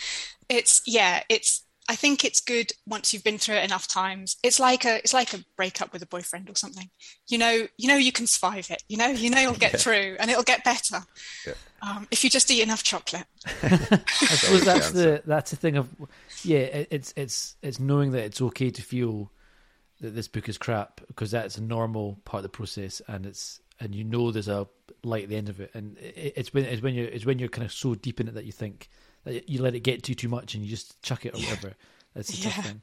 [0.48, 4.36] it's, yeah, it's, I think it's good once you've been through it enough times.
[4.42, 6.88] It's like a it's like a breakup with a boyfriend or something.
[7.28, 8.82] You know, you know you can survive it.
[8.88, 9.78] You know, you know you'll get yeah.
[9.78, 11.00] through and it'll get better.
[11.46, 11.52] Yeah.
[11.82, 13.26] Um, if you just eat enough chocolate.
[13.62, 15.88] I suppose that's the that's the thing of
[16.42, 16.84] yeah.
[16.90, 19.30] It's it's it's knowing that it's okay to feel
[20.00, 23.60] that this book is crap because that's a normal part of the process and it's
[23.80, 24.66] and you know there's a
[25.02, 27.48] light at the end of it and it's when it's when you're it's when you're
[27.48, 28.88] kind of so deep in it that you think
[29.26, 31.74] you let it get to too much and you just chuck it or whatever.
[32.14, 32.50] That's the yeah.
[32.50, 32.82] tough thing.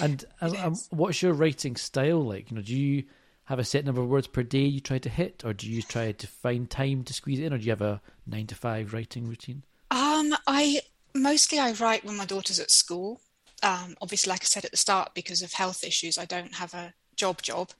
[0.00, 2.50] And, and um, what's your writing style like?
[2.50, 3.04] You know, do you
[3.44, 5.82] have a set number of words per day you try to hit, or do you
[5.82, 8.54] try to find time to squeeze it in, or do you have a nine to
[8.54, 9.64] five writing routine?
[9.90, 10.82] Um, I
[11.14, 13.20] mostly I write when my daughter's at school.
[13.62, 16.74] Um, obviously, like I said at the start, because of health issues, I don't have
[16.74, 17.72] a job job.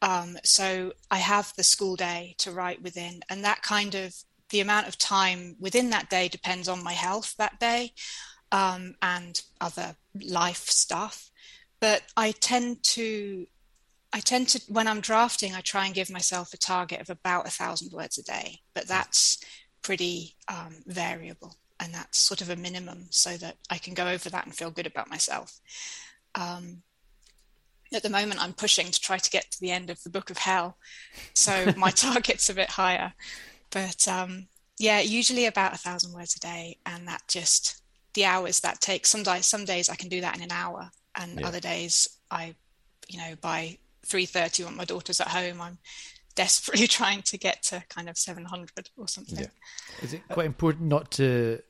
[0.00, 4.14] Um, so I have the school day to write within, and that kind of
[4.52, 7.92] the amount of time within that day depends on my health that day
[8.52, 11.30] um, and other life stuff.
[11.80, 13.46] But I tend to,
[14.12, 17.48] I tend to, when I'm drafting, I try and give myself a target of about
[17.48, 18.60] a thousand words a day.
[18.74, 19.42] But that's
[19.82, 24.30] pretty um, variable, and that's sort of a minimum, so that I can go over
[24.30, 25.58] that and feel good about myself.
[26.36, 26.82] Um,
[27.92, 30.30] at the moment, I'm pushing to try to get to the end of the Book
[30.30, 30.78] of Hell,
[31.34, 33.14] so my target's a bit higher.
[33.72, 34.46] But um,
[34.78, 37.82] yeah, usually about a thousand words a day, and that just
[38.14, 39.08] the hours that takes.
[39.08, 41.46] Some days, some days I can do that in an hour, and yeah.
[41.46, 42.54] other days I,
[43.08, 45.78] you know, by three thirty when my daughter's at home, I'm
[46.34, 49.40] desperately trying to get to kind of seven hundred or something.
[49.40, 49.46] Yeah.
[50.02, 51.60] Is it quite important not to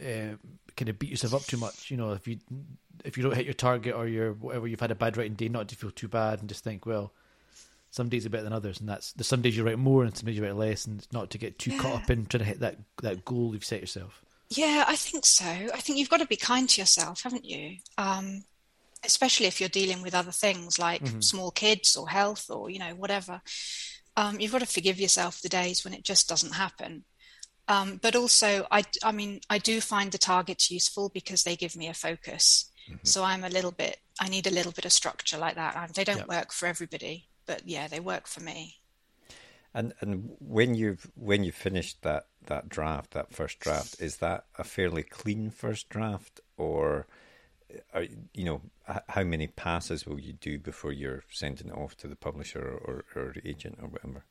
[0.00, 0.36] uh,
[0.76, 1.90] kind of beat yourself up too much?
[1.90, 2.38] You know, if you
[3.04, 5.48] if you don't hit your target or your whatever you've had a bad writing day,
[5.48, 7.12] not to feel too bad and just think, well,
[7.92, 10.16] some days are better than others, and that's the some days you write more and
[10.16, 11.78] some days you write less, and not to get too yeah.
[11.78, 14.22] caught up in trying to hit that that goal you've set yourself.
[14.48, 15.44] Yeah, I think so.
[15.44, 17.76] I think you've got to be kind to yourself, haven't you?
[17.98, 18.44] Um,
[19.04, 21.20] especially if you're dealing with other things like mm-hmm.
[21.20, 23.42] small kids or health or you know whatever.
[24.16, 27.04] Um, you've got to forgive yourself the days when it just doesn't happen.
[27.68, 31.76] Um, but also, I, I mean, I do find the targets useful because they give
[31.76, 32.70] me a focus.
[32.90, 32.98] Mm-hmm.
[33.04, 35.76] So I'm a little bit, I need a little bit of structure like that.
[35.76, 36.28] And they don't yep.
[36.28, 38.76] work for everybody, but yeah, they work for me.
[39.74, 44.44] And and when you've when you finished that that draft, that first draft, is that
[44.58, 47.06] a fairly clean first draft, or
[47.94, 48.60] are, you know
[49.08, 53.04] how many passes will you do before you're sending it off to the publisher or,
[53.14, 54.24] or agent or whatever?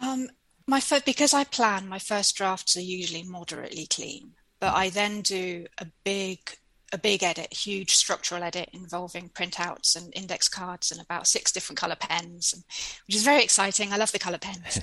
[0.00, 0.28] Um,
[0.66, 5.20] my first, because I plan, my first drafts are usually moderately clean, but I then
[5.20, 6.38] do a big
[6.92, 11.78] a big edit, huge structural edit involving printouts and index cards and about six different
[11.78, 12.54] color pens,
[13.06, 13.92] which is very exciting.
[13.92, 14.80] I love the color pens.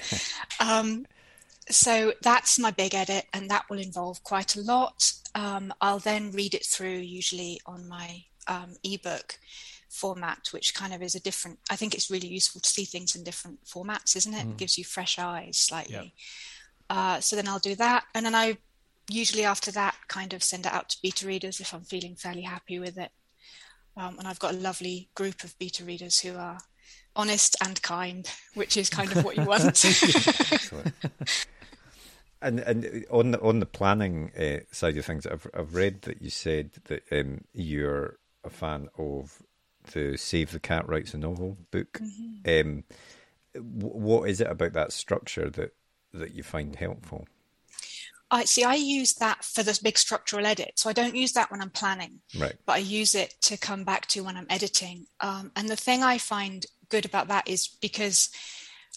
[0.59, 1.05] um,
[1.69, 5.13] so that's my big edit, and that will involve quite a lot.
[5.33, 9.39] Um, I'll then read it through, usually on my um, ebook
[9.89, 11.59] format, which kind of is a different.
[11.69, 14.45] I think it's really useful to see things in different formats, isn't it?
[14.45, 14.51] Mm.
[14.51, 16.13] It gives you fresh eyes slightly.
[16.89, 18.57] Uh, so then I'll do that, and then I
[19.09, 22.41] usually after that kind of send it out to beta readers if I'm feeling fairly
[22.41, 23.11] happy with it.
[23.95, 26.57] Um, and I've got a lovely group of beta readers who are
[27.15, 29.83] honest and kind, which is kind of what you want.
[32.41, 36.21] and and on the on the planning uh, side of things, I've I've read that
[36.21, 39.41] you said that um, you're a fan of
[39.91, 41.99] the Save the Cat Writes a Novel book.
[42.01, 42.67] Mm-hmm.
[42.67, 42.83] Um,
[43.55, 45.73] what is it about that structure that
[46.13, 47.27] that you find helpful?
[48.31, 48.63] I see.
[48.63, 51.69] I use that for the big structural edit, so I don't use that when I'm
[51.69, 52.55] planning, right.
[52.65, 55.05] but I use it to come back to when I'm editing.
[55.19, 58.29] Um, and the thing I find good about that is because,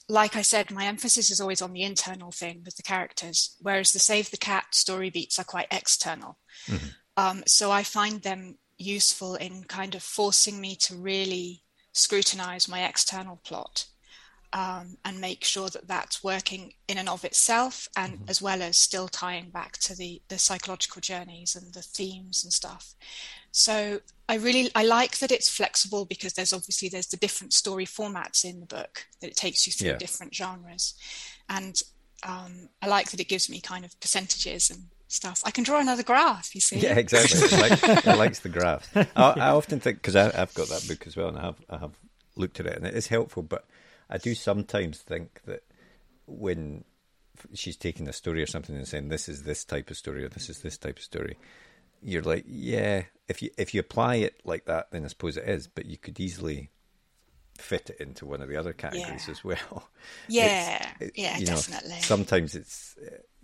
[0.08, 3.92] like I said, my emphasis is always on the internal thing with the characters, whereas
[3.92, 6.38] the Save the Cat story beats are quite external.
[6.66, 6.86] Mm-hmm.
[7.18, 11.62] Um, so I find them useful in kind of forcing me to really
[11.92, 13.86] scrutinize my external plot
[14.52, 18.28] um, and make sure that that's working in and of itself, and mm-hmm.
[18.28, 22.52] as well as still tying back to the the psychological journeys and the themes and
[22.52, 22.94] stuff.
[23.52, 27.86] So I really I like that it's flexible because there's obviously there's the different story
[27.86, 29.96] formats in the book that it takes you through yeah.
[29.96, 30.94] different genres,
[31.48, 31.82] and
[32.22, 35.42] um, I like that it gives me kind of percentages and stuff.
[35.44, 36.54] I can draw another graph.
[36.54, 36.78] You see?
[36.78, 37.40] Yeah, exactly.
[37.40, 38.88] it, like, it likes the graph.
[38.94, 41.78] I, I often think because I've got that book as well, and I have I
[41.78, 41.92] have
[42.36, 43.64] looked at it, and it is helpful, but
[44.08, 45.64] I do sometimes think that
[46.26, 46.84] when
[47.54, 50.28] she's taking a story or something and saying this is this type of story or
[50.28, 51.38] this is this type of story,
[52.02, 55.48] you're like, yeah, if you if you apply it like that, then I suppose it
[55.48, 55.66] is.
[55.66, 56.70] But you could easily
[57.58, 59.32] fit it into one of the other categories yeah.
[59.32, 59.88] as well.
[60.28, 61.90] Yeah, it, yeah, definitely.
[61.90, 62.94] Know, sometimes it's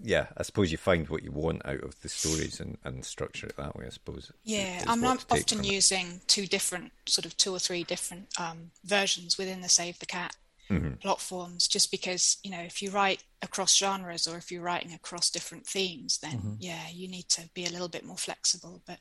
[0.01, 0.27] yeah.
[0.37, 3.57] I suppose you find what you want out of the stories and, and structure it
[3.57, 3.87] that way.
[3.87, 4.31] I suppose.
[4.45, 9.39] Yeah, I'm not often using two different sort of two or three different um, versions
[9.39, 10.37] within the Save the Cat
[10.71, 10.95] mm-hmm.
[10.95, 14.93] plot forms just because you know if you write across genres or if you're writing
[14.93, 16.55] across different themes then mm-hmm.
[16.59, 18.99] yeah you need to be a little bit more flexible but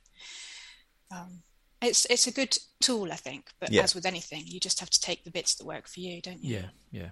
[1.11, 1.41] um,
[1.81, 3.81] it's it's a good tool i think but yeah.
[3.81, 6.43] as with anything you just have to take the bits that work for you don't
[6.43, 7.09] you yeah yeah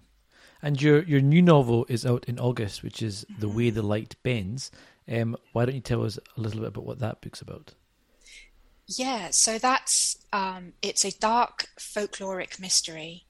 [0.61, 3.41] and your your new novel is out in august which is mm-hmm.
[3.41, 4.71] the way the light bends
[5.11, 7.73] um, why don't you tell us a little bit about what that book's about
[8.87, 13.25] yeah so that's um, it's a dark folkloric mystery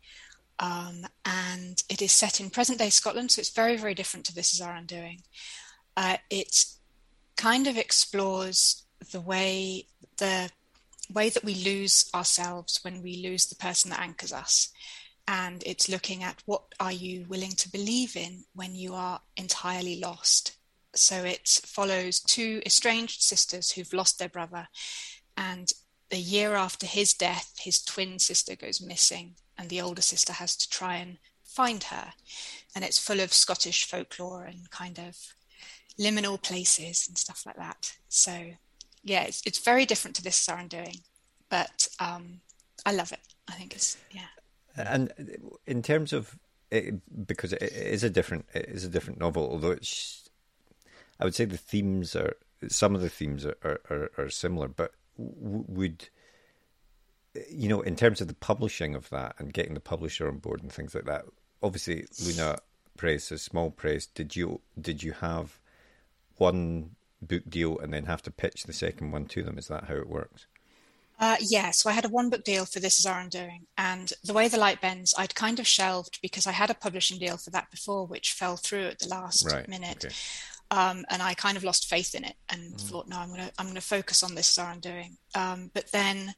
[0.60, 4.36] um, and it is set in present day Scotland, so it's very, very different to
[4.36, 5.22] This Is Our Undoing.
[5.96, 6.66] Uh, it
[7.38, 10.52] kind of explores the way the
[11.12, 14.70] way that we lose ourselves when we lose the person that anchors us.
[15.28, 20.00] And it's looking at what are you willing to believe in when you are entirely
[20.00, 20.58] lost.
[20.94, 24.68] So it follows two estranged sisters who've lost their brother
[25.38, 25.72] and
[26.12, 30.56] a year after his death his twin sister goes missing and the older sister has
[30.56, 32.14] to try and find her.
[32.74, 35.18] And it's full of Scottish folklore and kind of
[36.00, 37.98] liminal places and stuff like that.
[38.08, 38.54] So,
[39.04, 41.02] yeah, it's, it's very different to this Is Our Undoing,
[41.50, 42.40] but um,
[42.86, 43.20] I love it.
[43.48, 44.32] I think it's, yeah.
[44.78, 45.12] And
[45.68, 46.40] in terms of,
[46.72, 50.30] it, because it is a different, it is a different novel, although it's,
[51.20, 54.68] I would say the themes are some of the themes are are, are, are similar,
[54.68, 56.10] but w- would
[57.50, 60.62] you know in terms of the publishing of that and getting the publisher on board
[60.62, 61.26] and things like that.
[61.62, 62.58] Obviously, Luna
[62.98, 64.06] Press is small press.
[64.06, 65.60] Did you did you have
[66.38, 69.58] one book deal and then have to pitch the second one to them?
[69.58, 70.48] Is that how it works?
[71.20, 73.68] Uh, yeah, so I had a one book deal for This Is Our Undoing.
[73.78, 77.20] And The Way the Light Bends, I'd kind of shelved because I had a publishing
[77.20, 80.06] deal for that before, which fell through at the last Right, minute.
[80.06, 80.16] okay.
[80.72, 83.52] Um, and I kind of lost faith in it and thought, no, I'm going to
[83.60, 85.18] I'm to focus on This Is Our Undoing.
[85.36, 86.36] Um, but then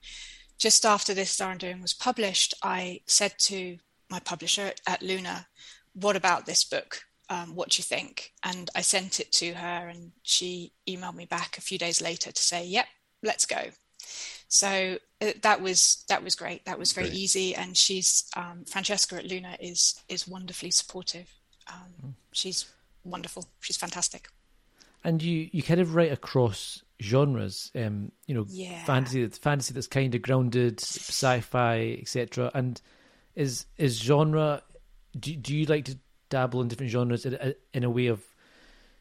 [0.61, 3.79] just after This Is Our Undoing was published, I said to
[4.11, 5.47] my publisher at, at Luna,
[5.93, 7.01] what about this book?
[7.31, 8.31] Um, what do you think?
[8.43, 12.31] And I sent it to her, and she emailed me back a few days later
[12.31, 12.85] to say, "Yep,
[13.23, 13.71] let's go."
[14.49, 16.65] So uh, that was that was great.
[16.65, 17.19] That was very Great.
[17.19, 21.33] easy, and she's um, Francesca at Luna is is wonderfully supportive.
[21.71, 22.65] Um, she's
[23.03, 23.45] wonderful.
[23.61, 24.27] She's fantastic.
[25.03, 28.83] And you, you kind of write across genres, um, you know, Yeah.
[28.85, 32.51] fantasy, fantasy that's kind of grounded, sci-fi, etc.
[32.53, 32.81] And
[33.35, 34.63] is is genre?
[35.19, 35.97] Do do you like to
[36.29, 38.23] dabble in different genres in, in a way of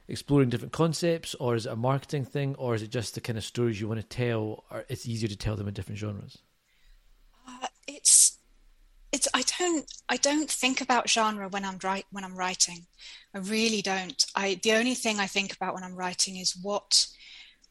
[0.08, 3.38] exploring different concepts, or is it a marketing thing, or is it just the kind
[3.38, 6.38] of stories you want to tell, or it's easier to tell them in different genres?
[7.46, 8.38] Uh, it's
[9.12, 12.86] it's I don't I don't think about genre when I'm write when I'm writing.
[13.34, 14.24] I really don't.
[14.34, 17.06] I the only thing I think about when I'm writing is what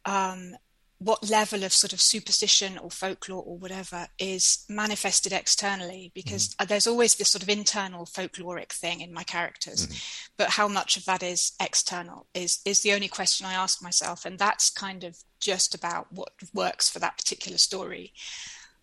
[0.09, 0.55] um,
[0.97, 6.87] what level of sort of superstition or folklore or whatever is manifested externally because there's
[6.87, 9.87] always this sort of internal folkloric thing in my characters.
[10.35, 14.25] But how much of that is external is is the only question i ask myself
[14.25, 18.11] and that's kind of just about what works for that particular story.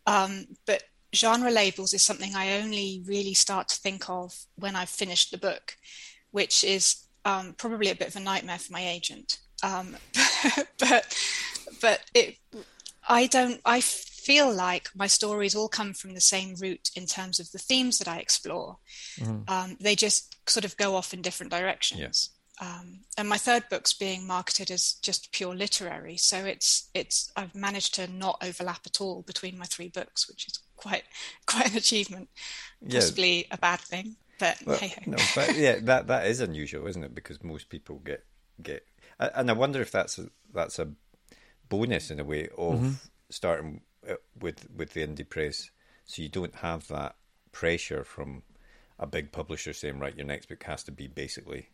[0.06, 0.84] Um, but
[1.14, 5.38] genre labels is something I only really start to think of when I've finished the
[5.38, 5.76] book,
[6.30, 9.40] which is um, probably a bit of a nightmare for my agent.
[9.62, 9.96] Um,
[10.78, 11.16] but
[11.80, 12.36] but it,
[13.08, 13.60] I don't.
[13.64, 17.58] I feel like my stories all come from the same root in terms of the
[17.58, 18.78] themes that I explore.
[19.48, 22.30] Um, they just sort of go off in different directions.
[22.60, 27.54] Um, and my third book's being marketed as just pure literary, so it's it's I've
[27.54, 31.04] managed to not overlap at all between my three books, which is quite
[31.46, 32.30] quite an achievement.
[32.80, 33.00] Yeah.
[33.00, 37.04] Possibly a bad thing, but Well, hey no, but yeah, that that is unusual, isn't
[37.04, 37.14] it?
[37.14, 38.24] Because most people get
[38.62, 38.86] get,
[39.18, 40.88] and I wonder if that's a, that's a
[41.68, 45.70] bonus in a way of starting uh, with with the indie press,
[46.05, 47.16] so you don't have that
[47.52, 48.42] pressure from
[48.98, 51.68] a big publisher saying, right, your next book has to be basically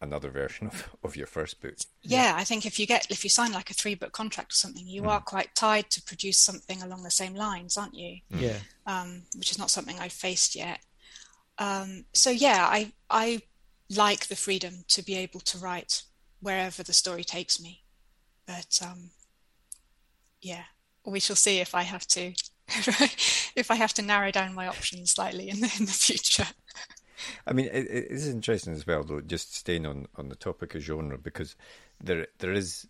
[0.00, 1.74] another version of, of your first book.
[2.02, 4.56] Yeah, I think if you get if you sign like a three book contract or
[4.56, 5.08] something, you Hmm.
[5.08, 8.18] are quite tied to produce something along the same lines, aren't you?
[8.30, 8.58] Yeah.
[8.86, 10.80] um, which is not something I've faced yet.
[11.58, 13.42] Um, so yeah, I I
[13.88, 16.02] like the freedom to be able to write
[16.40, 17.82] wherever the story takes me,
[18.46, 19.10] but um,
[20.40, 20.64] yeah,
[21.04, 22.32] we shall see if I have to
[23.56, 26.46] if I have to narrow down my options slightly in the in the future.
[27.46, 29.20] I mean, it, it is interesting as well, though.
[29.20, 31.56] Just staying on, on the topic of genre, because
[32.02, 32.86] there there is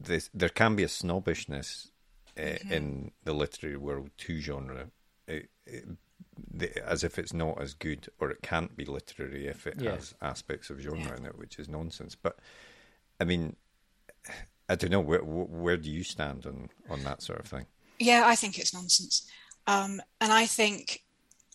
[0.00, 1.90] this there can be a snobbishness
[2.38, 4.86] uh, in the literary world to genre,
[5.28, 5.84] it, it,
[6.52, 9.92] the, as if it's not as good or it can't be literary if it Yeah.
[9.92, 11.16] has aspects of genre Yeah.
[11.18, 12.14] in it, which is nonsense.
[12.14, 12.38] But
[13.20, 13.56] I mean,
[14.68, 17.66] I don't know where where do you stand on on that sort of thing?
[17.98, 19.30] Yeah, I think it's nonsense.
[19.66, 21.04] Um, and I think,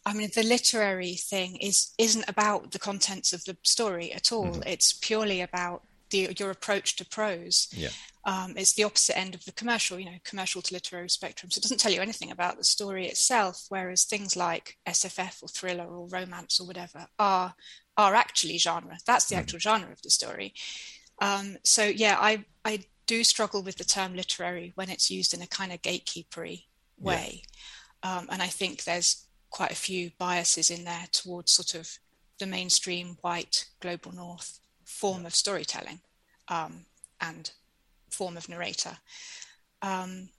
[0.05, 4.61] I mean, the literary thing is isn't about the contents of the story at all.
[4.65, 7.67] It's purely about the your approach to prose.
[7.71, 7.89] Yeah.
[8.25, 11.49] Um, it's the opposite end of the commercial, you know, commercial to literary spectrum.
[11.49, 13.65] So it doesn't tell you anything about the story itself.
[13.69, 17.55] Whereas things like SFF or thriller or romance or whatever are
[17.97, 18.97] are actually genre.
[19.05, 20.53] That's the actual genre of the story.
[21.19, 25.41] Um, so yeah, I I do struggle with the term literary when it's used in
[25.41, 26.63] a kind of gatekeepery
[26.99, 27.43] way,
[28.03, 31.99] um, and I think there's quite a few biases in there towards sort of
[32.39, 35.99] the mainstream white global north form of storytelling
[36.47, 36.85] um,
[37.19, 37.51] and
[38.09, 38.97] form of narrator.
[39.81, 40.29] Um,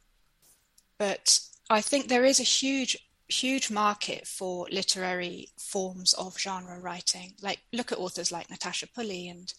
[0.98, 2.96] but I think there is a huge
[3.29, 7.35] huge market for literary forms of genre writing.
[7.42, 9.52] Like look at authors like Natasha Pulley and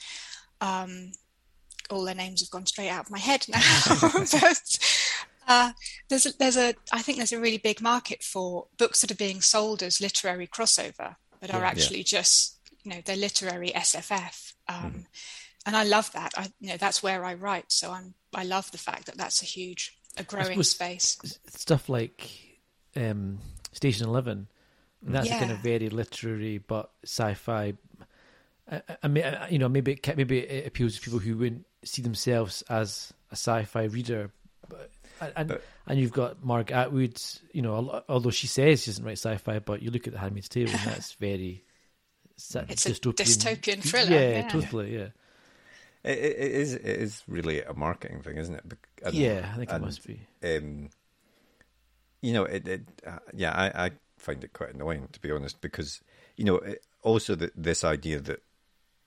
[0.61, 1.11] um,
[1.89, 3.59] all their names have gone straight out of my head now.
[4.11, 4.79] but
[5.47, 5.71] uh,
[6.09, 9.15] there's a, there's a I think there's a really big market for books that are
[9.15, 11.67] being sold as literary crossover, but are Yeah.
[11.67, 14.53] actually just you know they're literary SFF.
[14.67, 15.05] Um,
[15.65, 16.33] And I love that.
[16.37, 19.41] I you know that's where I write, so I'm I love the fact that that's
[19.41, 21.17] a huge a growing space.
[21.47, 22.29] stuff like
[22.95, 23.39] um,
[23.73, 24.47] Station Eleven.
[25.01, 27.73] That's a kind of very literary but sci-fi.
[28.71, 31.65] I, I mean, I- you know, maybe it, maybe it appeals to people who wouldn't
[31.83, 34.31] see themselves as a sci-fi reader.
[34.67, 34.91] But,
[35.35, 37.19] and But- and you've got Margaret Atwood.
[37.51, 40.49] You know, although she says she doesn't write sci-fi, but you look at The Handmaid's
[40.49, 41.63] Tale, and that's very
[42.37, 43.13] sa- It's a dystopian.
[43.15, 44.47] dystopian thriller, Yeah, yeah.
[44.49, 44.95] totally.
[44.95, 45.07] Yeah,
[46.03, 46.73] It, it, it is.
[46.75, 48.63] It is really a marketing thing, isn't it?
[49.03, 49.49] And- yeah.
[49.53, 50.19] I think it must be.
[50.43, 50.89] Um,
[52.21, 52.67] you know, it.
[52.67, 56.01] it uh, yeah, I, I find it quite annoying to be honest, because
[56.37, 58.41] you know, it, also the, this idea that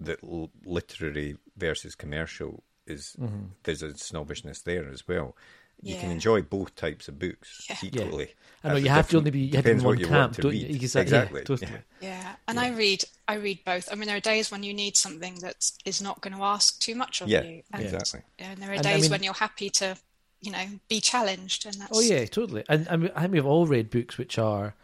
[0.05, 3.45] that l- literary versus commercial is Mm-hmm.
[3.65, 5.37] there's a snobbishness there as well.
[5.85, 7.77] You can enjoy both types of books Yeah.
[7.83, 8.35] equally.
[8.63, 10.01] I know you have to only be you have to be in depends one what
[10.01, 10.69] you want camp, to don't read.
[10.69, 10.75] you?
[10.77, 11.03] Exactly.
[11.03, 11.41] Exactly.
[11.41, 11.71] Yeah, totally.
[12.01, 12.09] yeah.
[12.09, 13.89] Yeah, and I read I read both.
[13.91, 16.79] I mean, there are days when you need something that is not going to ask
[16.81, 18.21] too much of Yeah, you, and, exactly.
[18.39, 19.97] and there are And I days mean- when you're happy to,
[20.41, 22.63] you know, be challenged, and that's Oh yeah, totally.
[22.69, 24.75] And I, mean, I think we've all read books which are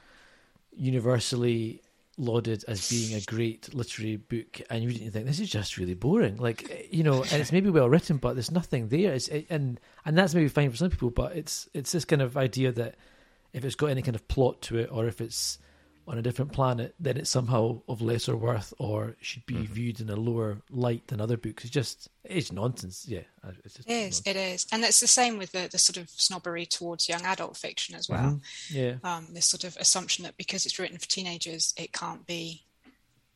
[0.77, 1.83] universally
[2.19, 6.37] lauded as being a great literary book, and you think this is just really boring.
[6.37, 9.15] Like eh, you know, and it's maybe well written, but there's nothing there.
[9.15, 12.21] It's it, and and that's maybe fine for some people, but it's it's this kind
[12.21, 12.97] of idea that
[13.53, 15.59] if it's got any kind of plot to it, or if it's
[16.09, 20.09] on a different planet, then it's somehow of lesser worth or should be viewed in
[20.09, 21.65] a lower light than other books.
[21.65, 23.05] It's just it's nonsense.
[23.07, 23.21] Yeah,
[23.65, 24.23] it's just it is.
[24.25, 27.57] It is, and it's the same with the the sort of snobbery towards young adult
[27.57, 28.41] fiction as well.
[28.71, 28.95] yeah.
[29.05, 32.63] Um, this sort of assumption that because it's written for teenagers, it can't be,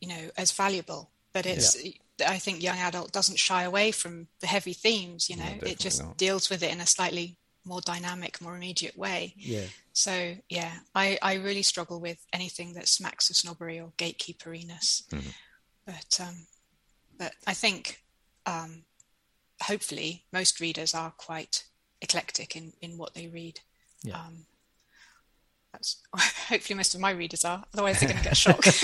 [0.01, 1.11] you know, as valuable.
[1.31, 1.77] But it's.
[2.23, 5.29] I think young adult doesn't shy away from the heavy themes.
[5.29, 6.17] You know, definitely it just not.
[6.17, 9.33] deals with it in a slightly more dynamic, more immediate way.
[9.37, 9.65] Yeah.
[9.93, 15.07] So yeah, I, I really struggle with anything that smacks of snobbery or gatekeeperiness.
[15.09, 15.29] Mm-hmm.
[15.85, 16.47] But um,
[17.17, 18.01] but I think
[18.45, 18.83] um,
[19.61, 21.65] hopefully most readers are quite
[22.01, 23.59] eclectic in, in what they read.
[24.03, 24.15] Yeah.
[24.15, 24.45] Um,
[25.71, 26.01] that's
[26.47, 27.63] hopefully most of my readers are.
[27.73, 28.83] Otherwise, they're going to get shocked.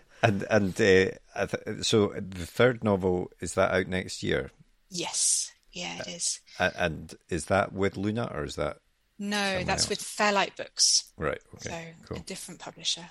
[0.22, 1.46] And and uh,
[1.82, 4.50] so the third novel is that out next year,
[4.90, 6.40] yes, yeah, it is.
[6.58, 8.78] A- and is that with Luna or is that
[9.18, 9.88] No, that's else.
[9.88, 11.12] with Fairlight Books.
[11.16, 11.40] right?
[11.60, 12.16] so Okay, cool.
[12.18, 13.06] a different publisher.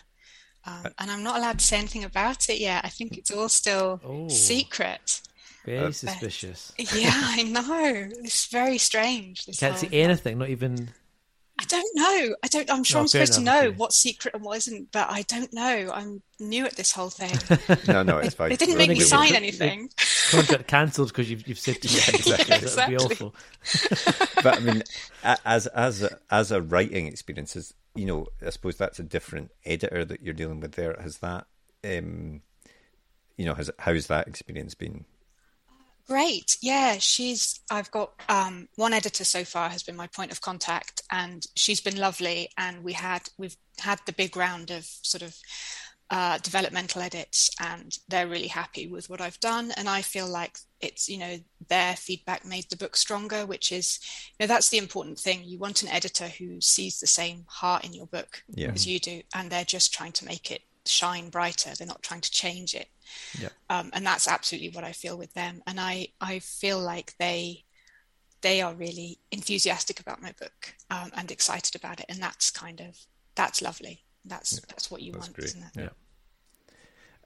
[0.66, 2.84] Um, uh, and I'm not allowed to say anything about it yet.
[2.84, 4.28] I think it's all still Oh.
[4.28, 5.22] secret.
[5.66, 6.72] Very uh, suspicious.
[6.78, 8.10] Yeah, I know.
[8.24, 9.46] It's very strange.
[9.46, 10.90] This Can't see um, anything, not even.
[11.62, 12.36] I don't know.
[12.42, 12.72] I don't.
[12.72, 13.76] I'm sure No, I'm fair supposed to know okay.
[13.76, 15.92] what's secret and what isn't, but I don't know.
[15.94, 17.38] I'm new at this whole thing.
[17.88, 18.50] No, no, it's fine.
[18.50, 19.90] They didn't make me sign anything.
[20.30, 22.32] Contract cancelled because you've you've said to me exactly.
[22.34, 22.96] that would be Exactly.
[22.98, 23.36] awful.
[24.44, 24.84] But I mean,
[25.46, 29.52] as as a, as a writing experience, is you know, I suppose that's a different
[29.66, 30.96] editor that you're dealing with there.
[31.02, 31.48] Has that,
[31.84, 32.42] um,
[33.38, 35.06] you know, has how's that experience been?
[36.08, 36.58] Great.
[36.62, 41.04] Yeah, she's I've got um one editor so far has been my point of contact
[41.12, 45.36] and she's been lovely and we had we've had the big round of sort of
[46.12, 50.58] uh, developmental edits and they're really happy with what I've done and I feel like
[50.82, 51.38] it's you know
[51.68, 54.00] their feedback made the book stronger which is
[54.40, 57.86] you know that's the important thing you want an editor who sees the same heart
[57.86, 58.72] in your book Yeah.
[58.72, 62.22] as you do and they're just trying to make it shine brighter they're not trying
[62.22, 62.88] to change it
[63.40, 63.50] Yeah.
[63.70, 65.62] um, and that's absolutely what I feel with them.
[65.68, 67.66] And I I feel like they
[68.42, 72.80] they are really enthusiastic about my book um, and excited about it, and that's kind
[72.80, 72.98] of
[73.36, 74.06] that's lovely.
[74.26, 75.46] That's that's what you That's want, great.
[75.46, 75.72] isn't it?
[75.76, 75.90] Yeah.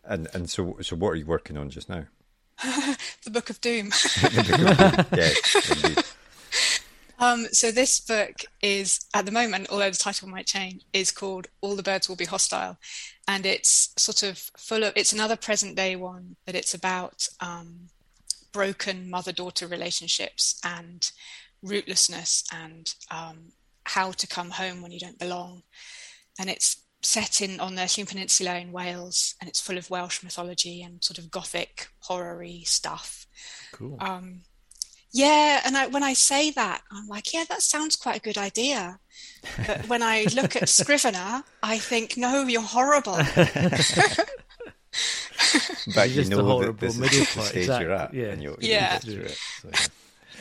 [0.05, 2.05] And and so so what are you working on just now?
[3.23, 3.87] The Book of Doom.
[5.15, 6.03] yes, indeed.
[7.19, 11.47] Um, so this book is at the moment, although the title might change, is called
[11.61, 12.77] "All the Birds Will Be Hostile,"
[13.29, 14.91] and it's sort of full of.
[14.97, 17.87] It's another present day one, but it's about um,
[18.51, 21.09] broken mother-daughter relationships and
[21.63, 23.53] rootlessness and um,
[23.85, 25.63] how to come home when you don't belong.
[26.37, 30.23] And it's set in on the Llyn Peninsula in Wales, and it's full of Welsh
[30.23, 33.27] mythology and sort of gothic horror-y stuff.
[33.73, 33.97] Cool.
[33.99, 34.41] Um,
[35.11, 38.37] yeah, and I, when I say that, I'm like, yeah, that sounds quite a good
[38.37, 38.99] idea.
[39.67, 43.19] But when I look at Scrivener, I think, no, you're horrible.
[45.95, 48.13] But you just a know that horrible this is middle the part, stage you're at,
[48.13, 48.25] yeah.
[48.27, 48.99] and you'll, Yeah.
[49.03, 49.37] you'll get it.
[49.61, 49.85] So, yeah.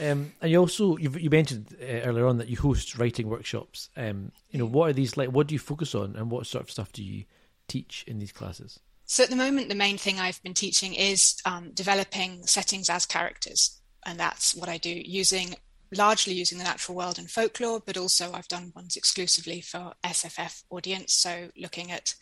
[0.01, 3.91] Um, and you also you've, you mentioned uh, earlier on that you host writing workshops.
[3.97, 5.31] Um, you know, what are these like?
[5.31, 7.25] What do you focus on, and what sort of stuff do you
[7.69, 8.81] teach in these classes?
[9.05, 13.05] So at the moment, the main thing I've been teaching is um, developing settings as
[13.05, 15.57] characters, and that's what I do using
[15.95, 20.65] largely using the natural world and folklore, but also I've done ones exclusively for SFF
[20.71, 21.13] audience.
[21.13, 22.15] So looking at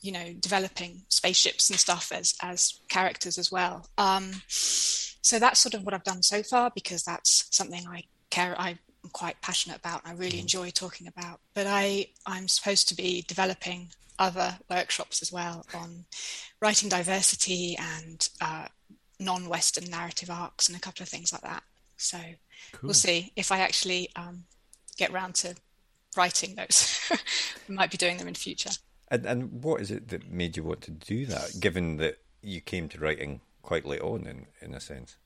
[0.00, 3.86] you know developing spaceships and stuff as as characters as well.
[3.96, 4.42] Um,
[5.24, 8.54] so that's sort of what I've done so far because that's something I care.
[8.58, 8.78] I'm
[9.12, 10.04] quite passionate about.
[10.04, 11.40] And I really enjoy talking about.
[11.54, 16.04] But I I'm supposed to be developing other workshops as well on
[16.60, 18.66] writing diversity and uh,
[19.18, 21.62] non-Western narrative arcs and a couple of things like that.
[21.96, 22.18] So
[22.72, 22.88] cool.
[22.88, 24.44] we'll see if I actually um,
[24.98, 25.54] get round to
[26.18, 27.00] writing those.
[27.66, 28.72] we might be doing them in future.
[29.08, 32.60] And, and what is it that made you want to do that, given that you
[32.60, 35.16] came to writing quite late on, in in a sense?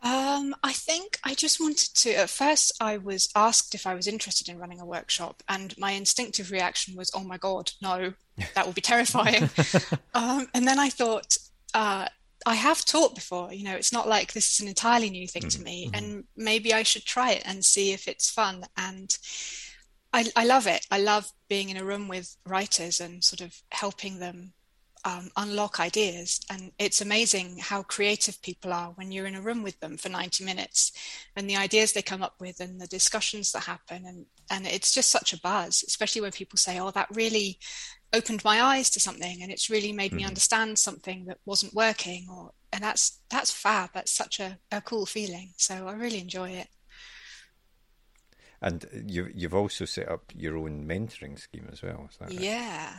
[0.00, 2.10] Um, I think I just wanted to.
[2.14, 5.92] At first, I was asked if I was interested in running a workshop, and my
[5.92, 8.14] instinctive reaction was, "Oh my god, no,
[8.54, 9.50] that would be terrifying."
[10.14, 11.36] um, and then I thought,
[11.74, 12.06] uh,
[12.46, 13.52] I have taught before.
[13.52, 15.58] You know, it's not like this is an entirely new thing mm-hmm.
[15.58, 18.66] to me, and maybe I should try it and see if it's fun.
[18.76, 19.16] And
[20.12, 20.86] I, I love it.
[20.90, 24.52] I love being in a room with writers and sort of helping them
[25.04, 26.40] um, unlock ideas.
[26.50, 30.08] And it's amazing how creative people are when you're in a room with them for
[30.08, 30.92] 90 minutes
[31.36, 34.04] and the ideas they come up with and the discussions that happen.
[34.06, 37.58] And, and it's just such a buzz, especially when people say, oh, that really
[38.12, 40.18] opened my eyes to something and it's really made mm-hmm.
[40.18, 44.80] me understand something that wasn't working or and that's that's fab that's such a, a
[44.80, 46.68] cool feeling so i really enjoy it
[48.60, 52.32] and you, you've also set up your own mentoring scheme as well, right?
[52.32, 52.90] Yeah,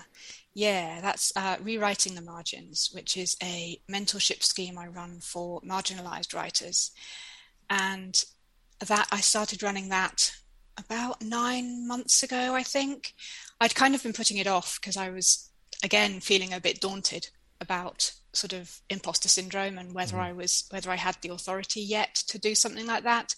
[0.53, 6.33] yeah, that's uh, Rewriting the Margins, which is a mentorship scheme I run for marginalized
[6.33, 6.91] writers.
[7.69, 8.23] And
[8.87, 10.31] that I started running that
[10.77, 13.13] about nine months ago, I think.
[13.59, 15.49] I'd kind of been putting it off because I was,
[15.83, 17.29] again, feeling a bit daunted
[17.61, 20.21] about sort of imposter syndrome and whether mm.
[20.21, 23.35] I was whether I had the authority yet to do something like that.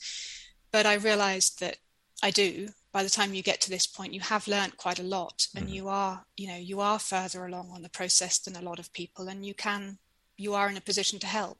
[0.72, 1.78] But I realized that
[2.22, 2.70] I do.
[2.92, 5.66] By the time you get to this point, you have learned quite a lot, and
[5.66, 5.76] mm-hmm.
[5.76, 8.94] you are, you know, you are further along on the process than a lot of
[8.94, 9.98] people, and you can,
[10.38, 11.60] you are in a position to help.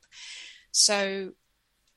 [0.72, 1.32] So,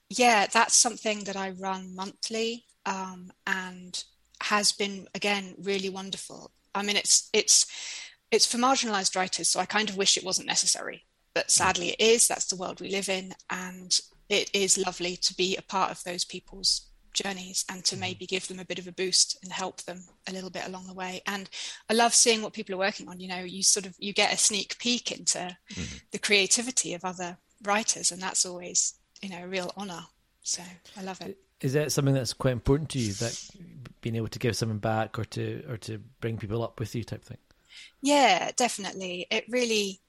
[0.09, 4.03] yeah, that's something that I run monthly, um, and
[4.41, 6.53] has been again really wonderful.
[6.75, 7.67] I mean, it's it's
[8.31, 11.05] it's for marginalized writers, so I kind of wish it wasn't necessary,
[11.35, 12.29] but sadly it is.
[12.29, 13.99] That's the world we live in, and
[14.29, 18.01] it is lovely to be a part of those people's journeys and to mm-hmm.
[18.01, 20.87] maybe give them a bit of a boost and help them a little bit along
[20.87, 21.23] the way.
[21.27, 21.49] And
[21.89, 24.33] i love seeing what people are working on you know you sort of you get
[24.33, 25.97] a sneak peek into mm-hmm.
[26.11, 30.05] the creativity of other writers and that's always you know a real honor.
[30.43, 30.63] So
[30.97, 31.39] i love it.
[31.61, 33.51] Is that something that's quite important to you that
[34.03, 37.05] being able to give something back or to or to bring people up with you
[37.05, 37.39] type thing?
[38.03, 39.27] Yeah definitely.
[39.31, 40.01] It really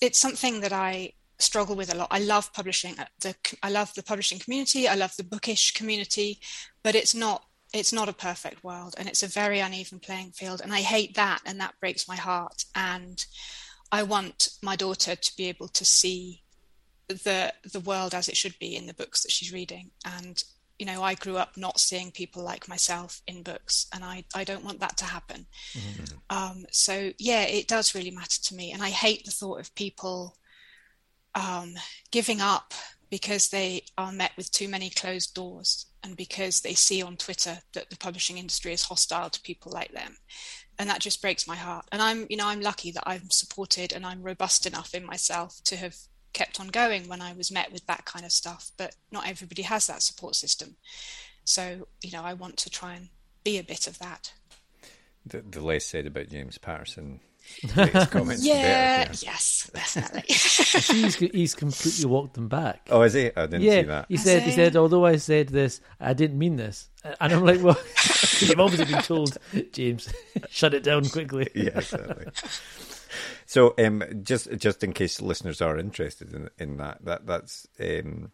[0.00, 2.08] it's something that i struggle with a lot.
[2.10, 2.96] I love publishing.
[3.20, 4.88] The I love the publishing community.
[4.88, 6.40] I love the bookish community,
[6.82, 10.60] but it's not it's not a perfect world, and it's a very uneven playing field.
[10.60, 12.64] And I hate that, and that breaks my heart.
[12.74, 13.24] And
[13.92, 16.42] I want my daughter to be able to see
[17.08, 19.90] the the world as it should be in the books that she's reading.
[20.04, 20.42] And
[20.78, 24.44] you know, I grew up not seeing people like myself in books, and I I
[24.44, 25.46] don't want that to happen.
[25.72, 26.36] Mm-hmm.
[26.36, 29.74] Um, so yeah, it does really matter to me, and I hate the thought of
[29.74, 30.36] people
[31.34, 31.74] um,
[32.10, 32.74] giving up
[33.10, 37.58] because they are met with too many closed doors and because they see on Twitter
[37.74, 40.16] that the publishing industry is hostile to people like them.
[40.78, 41.86] And that just breaks my heart.
[41.92, 45.60] And I'm, you know, I'm lucky that I'm supported and I'm robust enough in myself
[45.64, 45.96] to have
[46.32, 48.70] kept on going when I was met with that kind of stuff.
[48.78, 50.76] But not everybody has that support system.
[51.44, 53.08] So, you know, I want to try and
[53.44, 54.32] be a bit of that.
[55.26, 57.20] The, the less said about James Patterson,
[58.10, 60.22] comments yeah, better, yes, definitely.
[60.28, 62.88] he's, he's completely walked them back.
[62.90, 63.30] Oh, is he?
[63.36, 64.06] I didn't yeah, see that.
[64.08, 66.88] He said, he said, although I said this, I didn't mean this.
[67.20, 67.78] And I'm like, well,
[68.40, 69.36] you've obviously been told,
[69.72, 70.12] James,
[70.48, 71.48] shut it down quickly.
[71.54, 72.26] yeah, exactly.
[73.46, 78.30] So, um, just just in case listeners are interested in in that, that that's um,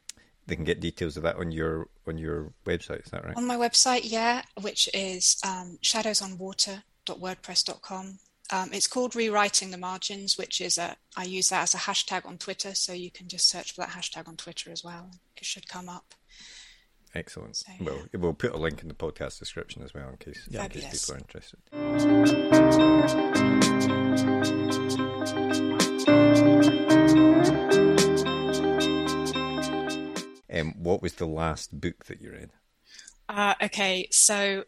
[0.46, 3.04] they can get details of that on your on your website.
[3.04, 3.36] Is that right?
[3.36, 8.18] On my website, yeah, which is um, shadowsonwater.wordpress.com.
[8.52, 12.24] Um, it's called Rewriting the Margins, which is a, I use that as a hashtag
[12.26, 12.74] on Twitter.
[12.74, 15.10] So you can just search for that hashtag on Twitter as well.
[15.36, 16.14] It should come up.
[17.14, 17.56] Excellent.
[17.56, 17.86] So, yeah.
[17.86, 20.64] Well, we'll put a link in the podcast description as well in case, yeah.
[20.64, 21.58] in case people are interested.
[30.52, 32.50] Um, what was the last book that you read?
[33.28, 34.64] Uh, okay, so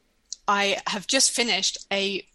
[0.48, 2.26] I have just finished a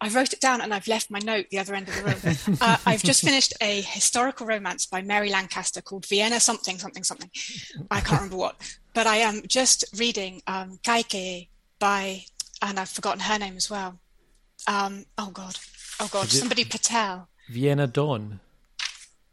[0.00, 2.58] I wrote it down and I've left my note the other end of the room.
[2.60, 7.30] uh, I've just finished a historical romance by Mary Lancaster called Vienna something something something.
[7.90, 8.56] I can't remember what,
[8.94, 11.48] but I am just reading um, Kaikeyi
[11.78, 12.24] by,
[12.62, 14.00] and I've forgotten her name as well.
[14.66, 15.56] Um, oh God,
[16.00, 17.28] oh God, somebody Patel.
[17.50, 18.40] Vienna Dawn.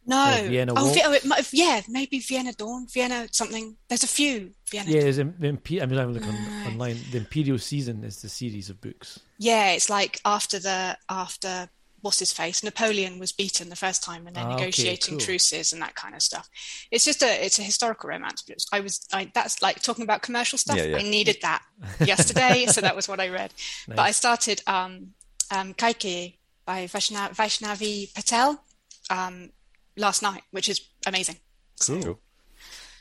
[0.06, 0.46] No.
[0.48, 0.94] Vienna oh?
[0.96, 3.78] Oh, it yeah, maybe Vienna Dawn, Vienna something.
[3.90, 4.92] There's a few Vienna.
[4.92, 6.68] Yeah, there's the Impe- I mean, I'm looking Right.
[6.68, 7.00] online.
[7.12, 9.20] The Imperial Season is the series of books.
[9.38, 11.70] Yeah, it's like after the after
[12.02, 15.26] what's his face Napoleon was beaten the first time, and they're Ah, okay, negotiating cool.
[15.26, 16.48] truces and that kind of stuff.
[16.92, 18.42] It's just a it's a historical romance.
[18.44, 20.78] But it's- I was I that's like talking about commercial stuff.
[20.78, 20.98] Yeah, yeah.
[20.98, 21.64] I needed that
[22.00, 23.54] yesterday, so that was what I read.
[23.88, 25.14] But I started um,
[25.50, 28.62] um, Kaikeyi by Vaishna- Vaishnavi Patel
[29.10, 29.52] um,
[29.96, 31.38] last night, which is amazing.
[31.80, 32.20] Cool.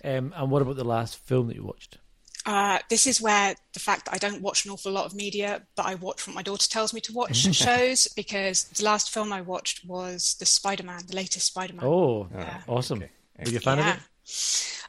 [0.05, 1.99] Um, and what about the last film that you watched?
[2.45, 5.63] Uh, this is where the fact that I don't watch an awful lot of media,
[5.75, 9.33] but I watch what my daughter tells me to watch shows because the last film
[9.33, 11.85] I watched was the Spider Man, the latest Spider Man.
[11.85, 12.61] Oh, Yeah.
[12.69, 12.99] awesome!
[12.99, 13.11] Okay.
[13.45, 13.91] Were you a fan yeah.
[13.91, 14.03] of it?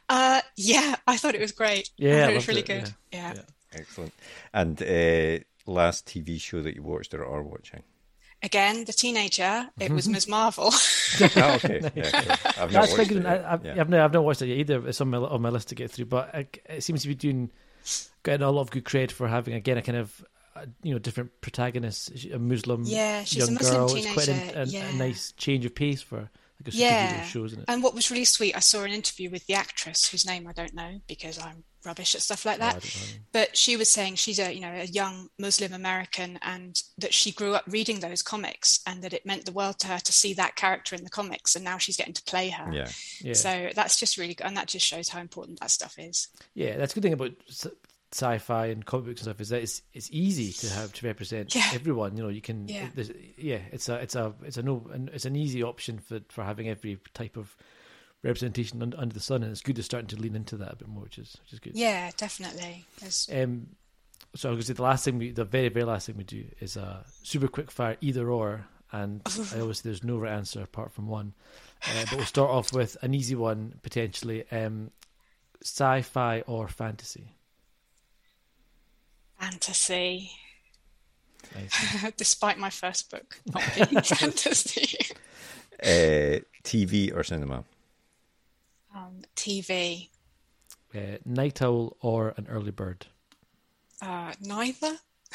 [0.08, 1.90] Uh, yeah, I thought it was great.
[1.96, 2.94] Yeah, I I thought it was really it, good.
[3.12, 3.32] Yeah.
[3.34, 3.42] yeah.
[3.72, 4.14] Excellent.
[4.54, 7.82] And uh, last TV show that you watched or are watching?
[8.42, 10.28] Again, the teenager, it was Ms.
[10.28, 10.66] Marvel.
[10.72, 11.90] oh, okay.
[11.96, 12.32] Yeah, cool.
[12.62, 13.26] I've not That's watched it yet.
[13.26, 13.72] I, I've, Yeah.
[13.80, 14.86] I've, I've not watched it yet either.
[14.88, 17.16] It's on my on my list to get through, but it, it seems to be
[17.16, 17.50] doing
[18.22, 20.24] getting a lot of good credit for having again a kind of
[20.54, 23.96] uh, you know different protagonist, a Muslim Yeah, she's a young Muslim girl.
[23.96, 24.88] It's quite teenager, a, a, yeah.
[24.88, 26.30] a nice change of pace for
[26.64, 27.24] like a superhero Yeah.
[27.24, 27.64] show, isn't it?
[27.68, 30.52] and what was really sweet, I saw an interview with the actress whose name I
[30.52, 32.72] don't know because I'm rubbish at stuff like that.
[32.82, 37.14] don't but she was saying she's a you know a young Muslim American and that
[37.14, 40.12] she grew up reading those comics and that it meant the world to her to
[40.12, 42.70] see that character in the comics and now she's getting to play her.
[42.72, 42.88] Yeah.
[43.20, 43.32] Yeah.
[43.34, 46.28] So that's just really good and that just shows how important that stuff is.
[46.54, 47.66] Yeah, that's a good thing about s-
[48.12, 51.54] sci-fi and comic books and stuff is that it's it's easy to have to represent
[51.54, 51.70] Yeah.
[51.74, 52.16] everyone.
[52.16, 52.88] You know, you can Yeah.
[53.36, 56.42] yeah, it's a it's a it's a no an- it's an easy option for for
[56.44, 57.54] having every type of
[58.22, 60.88] representation under the sun, and it's good to starting to lean into that a bit
[60.88, 61.76] more, which is which is good.
[61.76, 62.86] Yeah, definitely.
[63.32, 63.68] Um,
[64.34, 66.44] so I was say the last thing we, the very very last thing we do
[66.60, 69.20] is a super quick fire either or, and
[69.54, 71.34] I always say there's no right answer apart from one.
[71.86, 74.90] Uh, but we'll start off with an easy one potentially: um,
[75.62, 77.34] sci-fi or fantasy.
[79.40, 80.30] Fantasy.
[82.16, 84.98] Despite my first book not being fantasy.
[85.82, 87.64] Uh, TV or cinema?
[88.94, 90.08] Um, TV.
[90.94, 93.06] Uh, night owl or an early bird.
[94.02, 94.96] Uh, neither.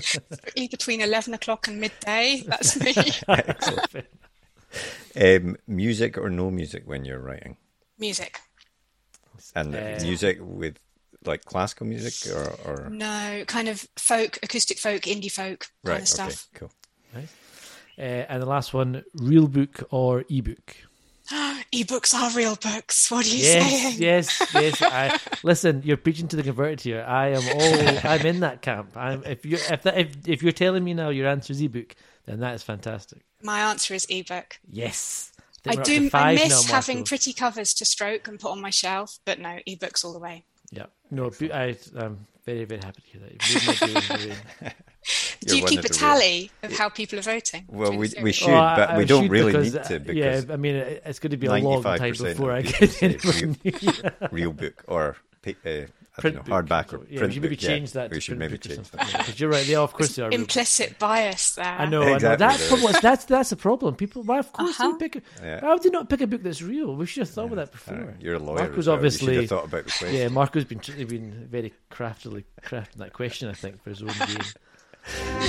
[0.00, 2.42] Strictly between eleven o'clock and midday.
[2.46, 2.94] That's me.
[5.16, 7.56] Um, music or no music when you're writing?
[7.98, 8.40] Music.
[9.54, 10.78] And Uh, music with
[11.26, 12.90] like classical music or, or...
[12.90, 15.94] No, kind of folk, acoustic folk, indie folk kind right?
[15.96, 16.48] of Okay, stuff.
[16.54, 16.70] cool.
[17.96, 20.74] Uh, and the last one: real book or ebook.
[21.72, 23.10] Ebooks are real books.
[23.10, 23.96] What are you Yes, saying?
[23.98, 24.82] yes, yes.
[24.82, 27.04] I, listen, you're preaching to the converted here.
[27.06, 28.10] I am all.
[28.10, 28.96] I'm in that camp.
[28.96, 31.94] I'm, if you if that, if if you're telling me now your answer is ebook,
[32.26, 33.20] then that is fantastic.
[33.42, 34.58] My answer is ebook.
[34.68, 36.10] Yes, I think we're up to do.
[36.14, 40.04] I miss having pretty covers to stroke and put on my shelf, but no, ebooks
[40.04, 40.44] all the way.
[40.74, 43.32] Yeah, no, bo- I, I'm very very happy to hear that.
[43.32, 44.74] You've made my day, Lorraine.
[45.46, 47.64] Do you keep a the real- tally of how people are voting?
[47.68, 50.44] Well, we, we should, I- but I we don't really because, need uh, to because
[50.46, 53.56] yeah, I mean, it's going to be a long time before I get people anyone.
[53.62, 55.16] say real book or
[55.46, 55.86] uh, I
[56.20, 56.66] Print don't know, book.
[56.68, 57.62] hardback or Yeah, print we should maybe book.
[57.62, 57.68] yeah.
[57.68, 58.10] change that.
[58.10, 59.00] We to should print maybe change something.
[59.00, 59.18] that.
[59.18, 59.66] Because you're right.
[59.66, 60.28] Yeah, of course they are.
[60.28, 60.54] real books.
[60.56, 61.64] Implicit bias there.
[61.66, 62.14] I know, I know.
[62.14, 62.94] Exactly, That's there problem.
[63.02, 63.96] That's that's the problem.
[63.96, 64.92] People, why of course Uh-huh.
[64.96, 65.24] they pick.
[65.42, 65.60] A, Yeah.
[65.64, 66.94] Why would they not pick a book that's real?
[66.94, 68.14] We should have thought of that Uh, before.
[68.20, 68.58] You're a lawyer.
[68.58, 68.94] Marco's as well.
[68.94, 70.14] You obviously- have thought about the question.
[70.14, 73.48] Yeah, Marco's been been very craftily crafting that question.
[73.48, 75.44] I think for his own game.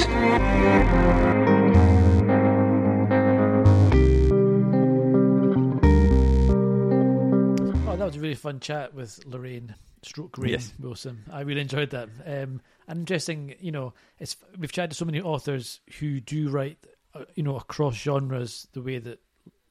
[7.87, 10.73] Oh, that was a really fun chat with Lorraine Stroke Rain Yes.
[10.79, 11.23] Wilson.
[11.31, 12.09] I really enjoyed that.
[12.25, 16.77] Um, and interesting, you know, it's we've chatted to so many authors who do write,
[17.13, 19.19] uh, you know, across genres the way that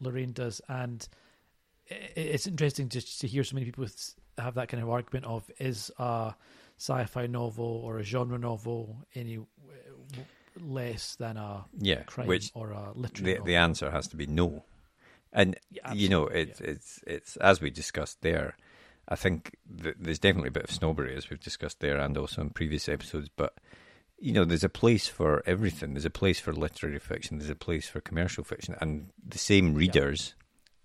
[0.01, 1.07] Lorraine does, and
[1.91, 3.87] i- it's interesting just to hear so many people
[4.39, 6.35] have that kind of argument of is a
[6.78, 9.39] sci-fi novel or a genre novel any
[10.61, 13.47] less than a Yeah, crime which or a literary the novel.
[13.47, 14.64] the answer has to be no.
[15.32, 18.57] And Yeah, you know, it's it's it's as we discussed there.
[19.09, 22.41] I think th- there's definitely a bit of snobbery as we've discussed there, and also
[22.43, 23.29] in previous episodes.
[23.35, 23.55] But
[24.19, 25.95] you know, there's a place for everything.
[25.95, 27.39] There's a place for literary fiction.
[27.39, 30.35] There's a place for commercial fiction, and the same readers.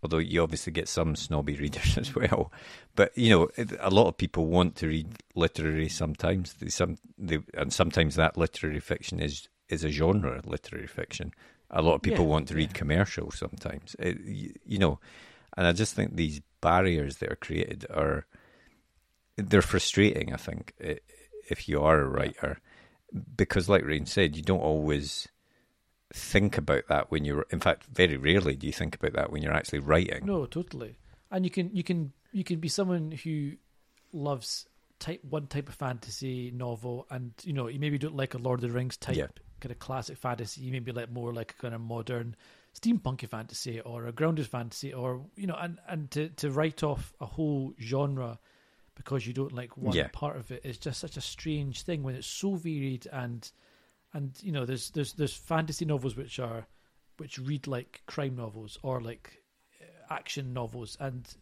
[0.01, 2.51] Although you obviously get some snobby readers as well,
[2.95, 3.49] but you know,
[3.81, 5.89] a lot of people want to read literary.
[5.89, 11.31] Sometimes they some they, and sometimes that literary fiction is is a genre literary fiction.
[11.69, 12.77] A lot of people Yeah, want to read yeah.
[12.77, 14.99] commercial sometimes, It- y- you know,
[15.57, 18.25] and I just think these barriers that are created are
[19.37, 20.33] they're frustrating.
[20.33, 20.73] I think
[21.49, 22.59] if you are a writer,
[23.35, 25.27] because like Rain said, you don't always
[26.13, 27.45] think about that when you're.
[27.51, 30.25] In fact, very rarely do you think about that when you're actually writing.
[30.25, 30.97] No, totally.
[31.31, 33.53] And you can you can you can be someone who
[34.11, 34.67] loves
[34.99, 38.63] type one type of fantasy novel, and you know you maybe don't like a Lord
[38.63, 39.27] of the Rings type Yeah.
[39.59, 40.61] kind of classic fantasy.
[40.61, 42.35] You maybe like more like a kind of modern
[42.79, 47.13] steampunky fantasy or a grounded fantasy, or you know, and and to to write off
[47.19, 48.39] a whole genre
[48.95, 50.07] because you don't like one Yeah.
[50.11, 53.49] part of it is just such a strange thing when it's so varied and
[54.13, 56.67] and you know there's there's there's fantasy novels which are
[57.17, 59.41] which read like crime novels or like
[59.81, 61.33] uh, action novels and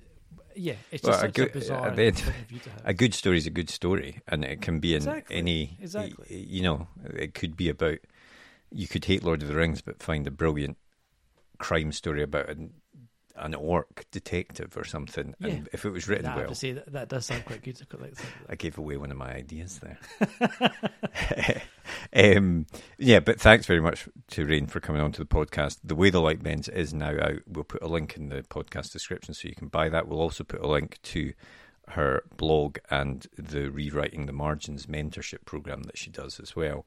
[0.55, 2.69] yeah it's Well, just a good- a bizarre at the end- point of view to
[2.69, 2.81] have.
[2.85, 5.77] A good story is a good story, and it can be in Exactly, any.
[5.81, 6.35] exactly.
[6.35, 7.99] You know, it could be about.
[8.71, 10.77] You could hate Lord of the Rings, but find a brilliant
[11.57, 12.73] crime story about an
[13.39, 15.35] an orc detective or something.
[15.39, 15.47] Yeah.
[15.47, 17.79] And if it was written I well, to that, that does sound quite good.
[17.93, 19.99] I like the sound of I gave away one of my ideas there.
[22.37, 22.65] um,
[22.97, 25.79] yeah, but thanks very much to Rain for coming on to the podcast.
[25.83, 27.39] The Way the Light Bends is now out.
[27.47, 30.07] We'll put a link in the podcast description so you can buy that.
[30.07, 31.33] We'll also put a link to
[31.89, 36.85] her blog and the Rewriting the Margins mentorship program that she does as well.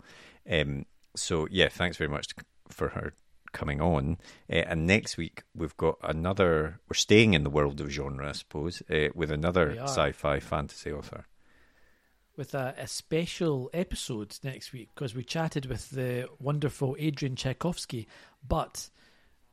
[0.50, 0.84] Um,
[1.16, 3.14] so, yeah, thanks very much to, for her
[3.52, 4.18] coming on.
[4.50, 8.32] Uh, and next week, we've got another, we're staying in the world of genre, I
[8.32, 11.26] suppose, uh, with another sci fi fantasy author.
[12.36, 18.06] with a, a special episode next week because we chatted with the wonderful Adrian Tchaikovsky,
[18.46, 18.88] but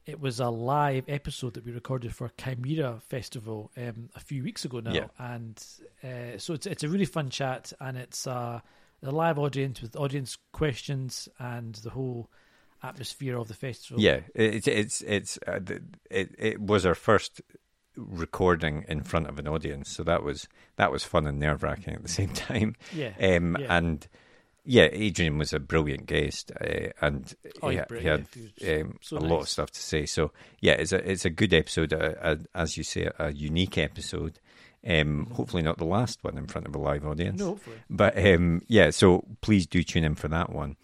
[0.05, 4.63] it was a live episode that we recorded for Cymera Festival um, a few weeks
[4.63, 5.07] ago now, Yeah.
[5.19, 5.61] and
[6.01, 8.61] uh, so it's it's a really fun chat, and it's uh,
[9.03, 12.29] a live audience with audience questions and the whole
[12.83, 14.01] atmosphere of the festival.
[14.01, 15.59] Yeah, it's it's it's uh,
[16.09, 17.41] it it was our first
[17.95, 21.93] recording in front of an audience, so that was that was fun and nerve wracking
[21.95, 22.75] at the same time.
[22.93, 23.77] yeah, Um, Yeah.
[23.77, 24.07] and
[24.69, 28.27] yeah, Adrian was a brilliant guest, uh, and Oh, he, he had
[28.67, 30.05] um, so a lot of stuff to say.
[30.05, 33.77] So yeah, it's a it's a good episode, uh, uh, as you say, a unique
[33.77, 34.39] episode.
[34.85, 37.39] Um, hopefully not the last one in front of a live audience.
[37.39, 37.77] no, hopefully.
[37.89, 40.77] But um, yeah, so please do tune in for that one.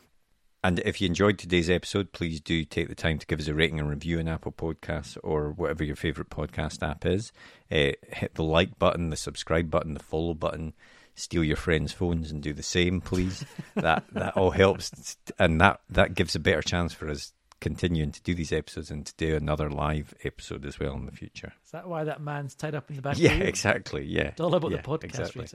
[0.63, 3.53] And if you enjoyed today's episode, please do take the time to give us a
[3.53, 7.33] rating and review on Apple Podcasts or whatever your favorite podcast app is.
[7.69, 10.73] Uh, hit the like button, the subscribe button, the follow button.
[11.15, 13.45] Steal your friends' phones and do the same, please.
[13.75, 18.21] that that all helps, and that that gives a better chance for us continuing to
[18.23, 21.53] do these episodes and to do another live episode as well in the future.
[21.63, 23.17] Is that why that man's tied up in the back?
[23.19, 24.05] Yeah, exactly.
[24.05, 25.47] Yeah, It's all about Yeah, the podcast exactly.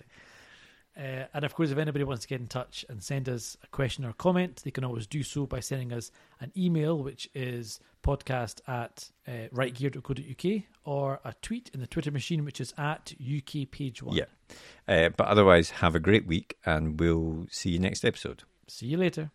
[0.99, 3.69] Uh, and of course, if anybody wants to get in touch and send us a
[3.69, 7.79] question or comment, they can always do so by sending us an email, which is
[8.03, 13.71] podcast at uh, writegear.co.uk, or a tweet in the Twitter machine, which is at UK
[13.71, 14.17] page one.
[14.17, 14.25] Yeah.
[14.89, 18.43] Uh, but otherwise, have a great week, and we'll see you next episode.
[18.67, 19.31] See you later.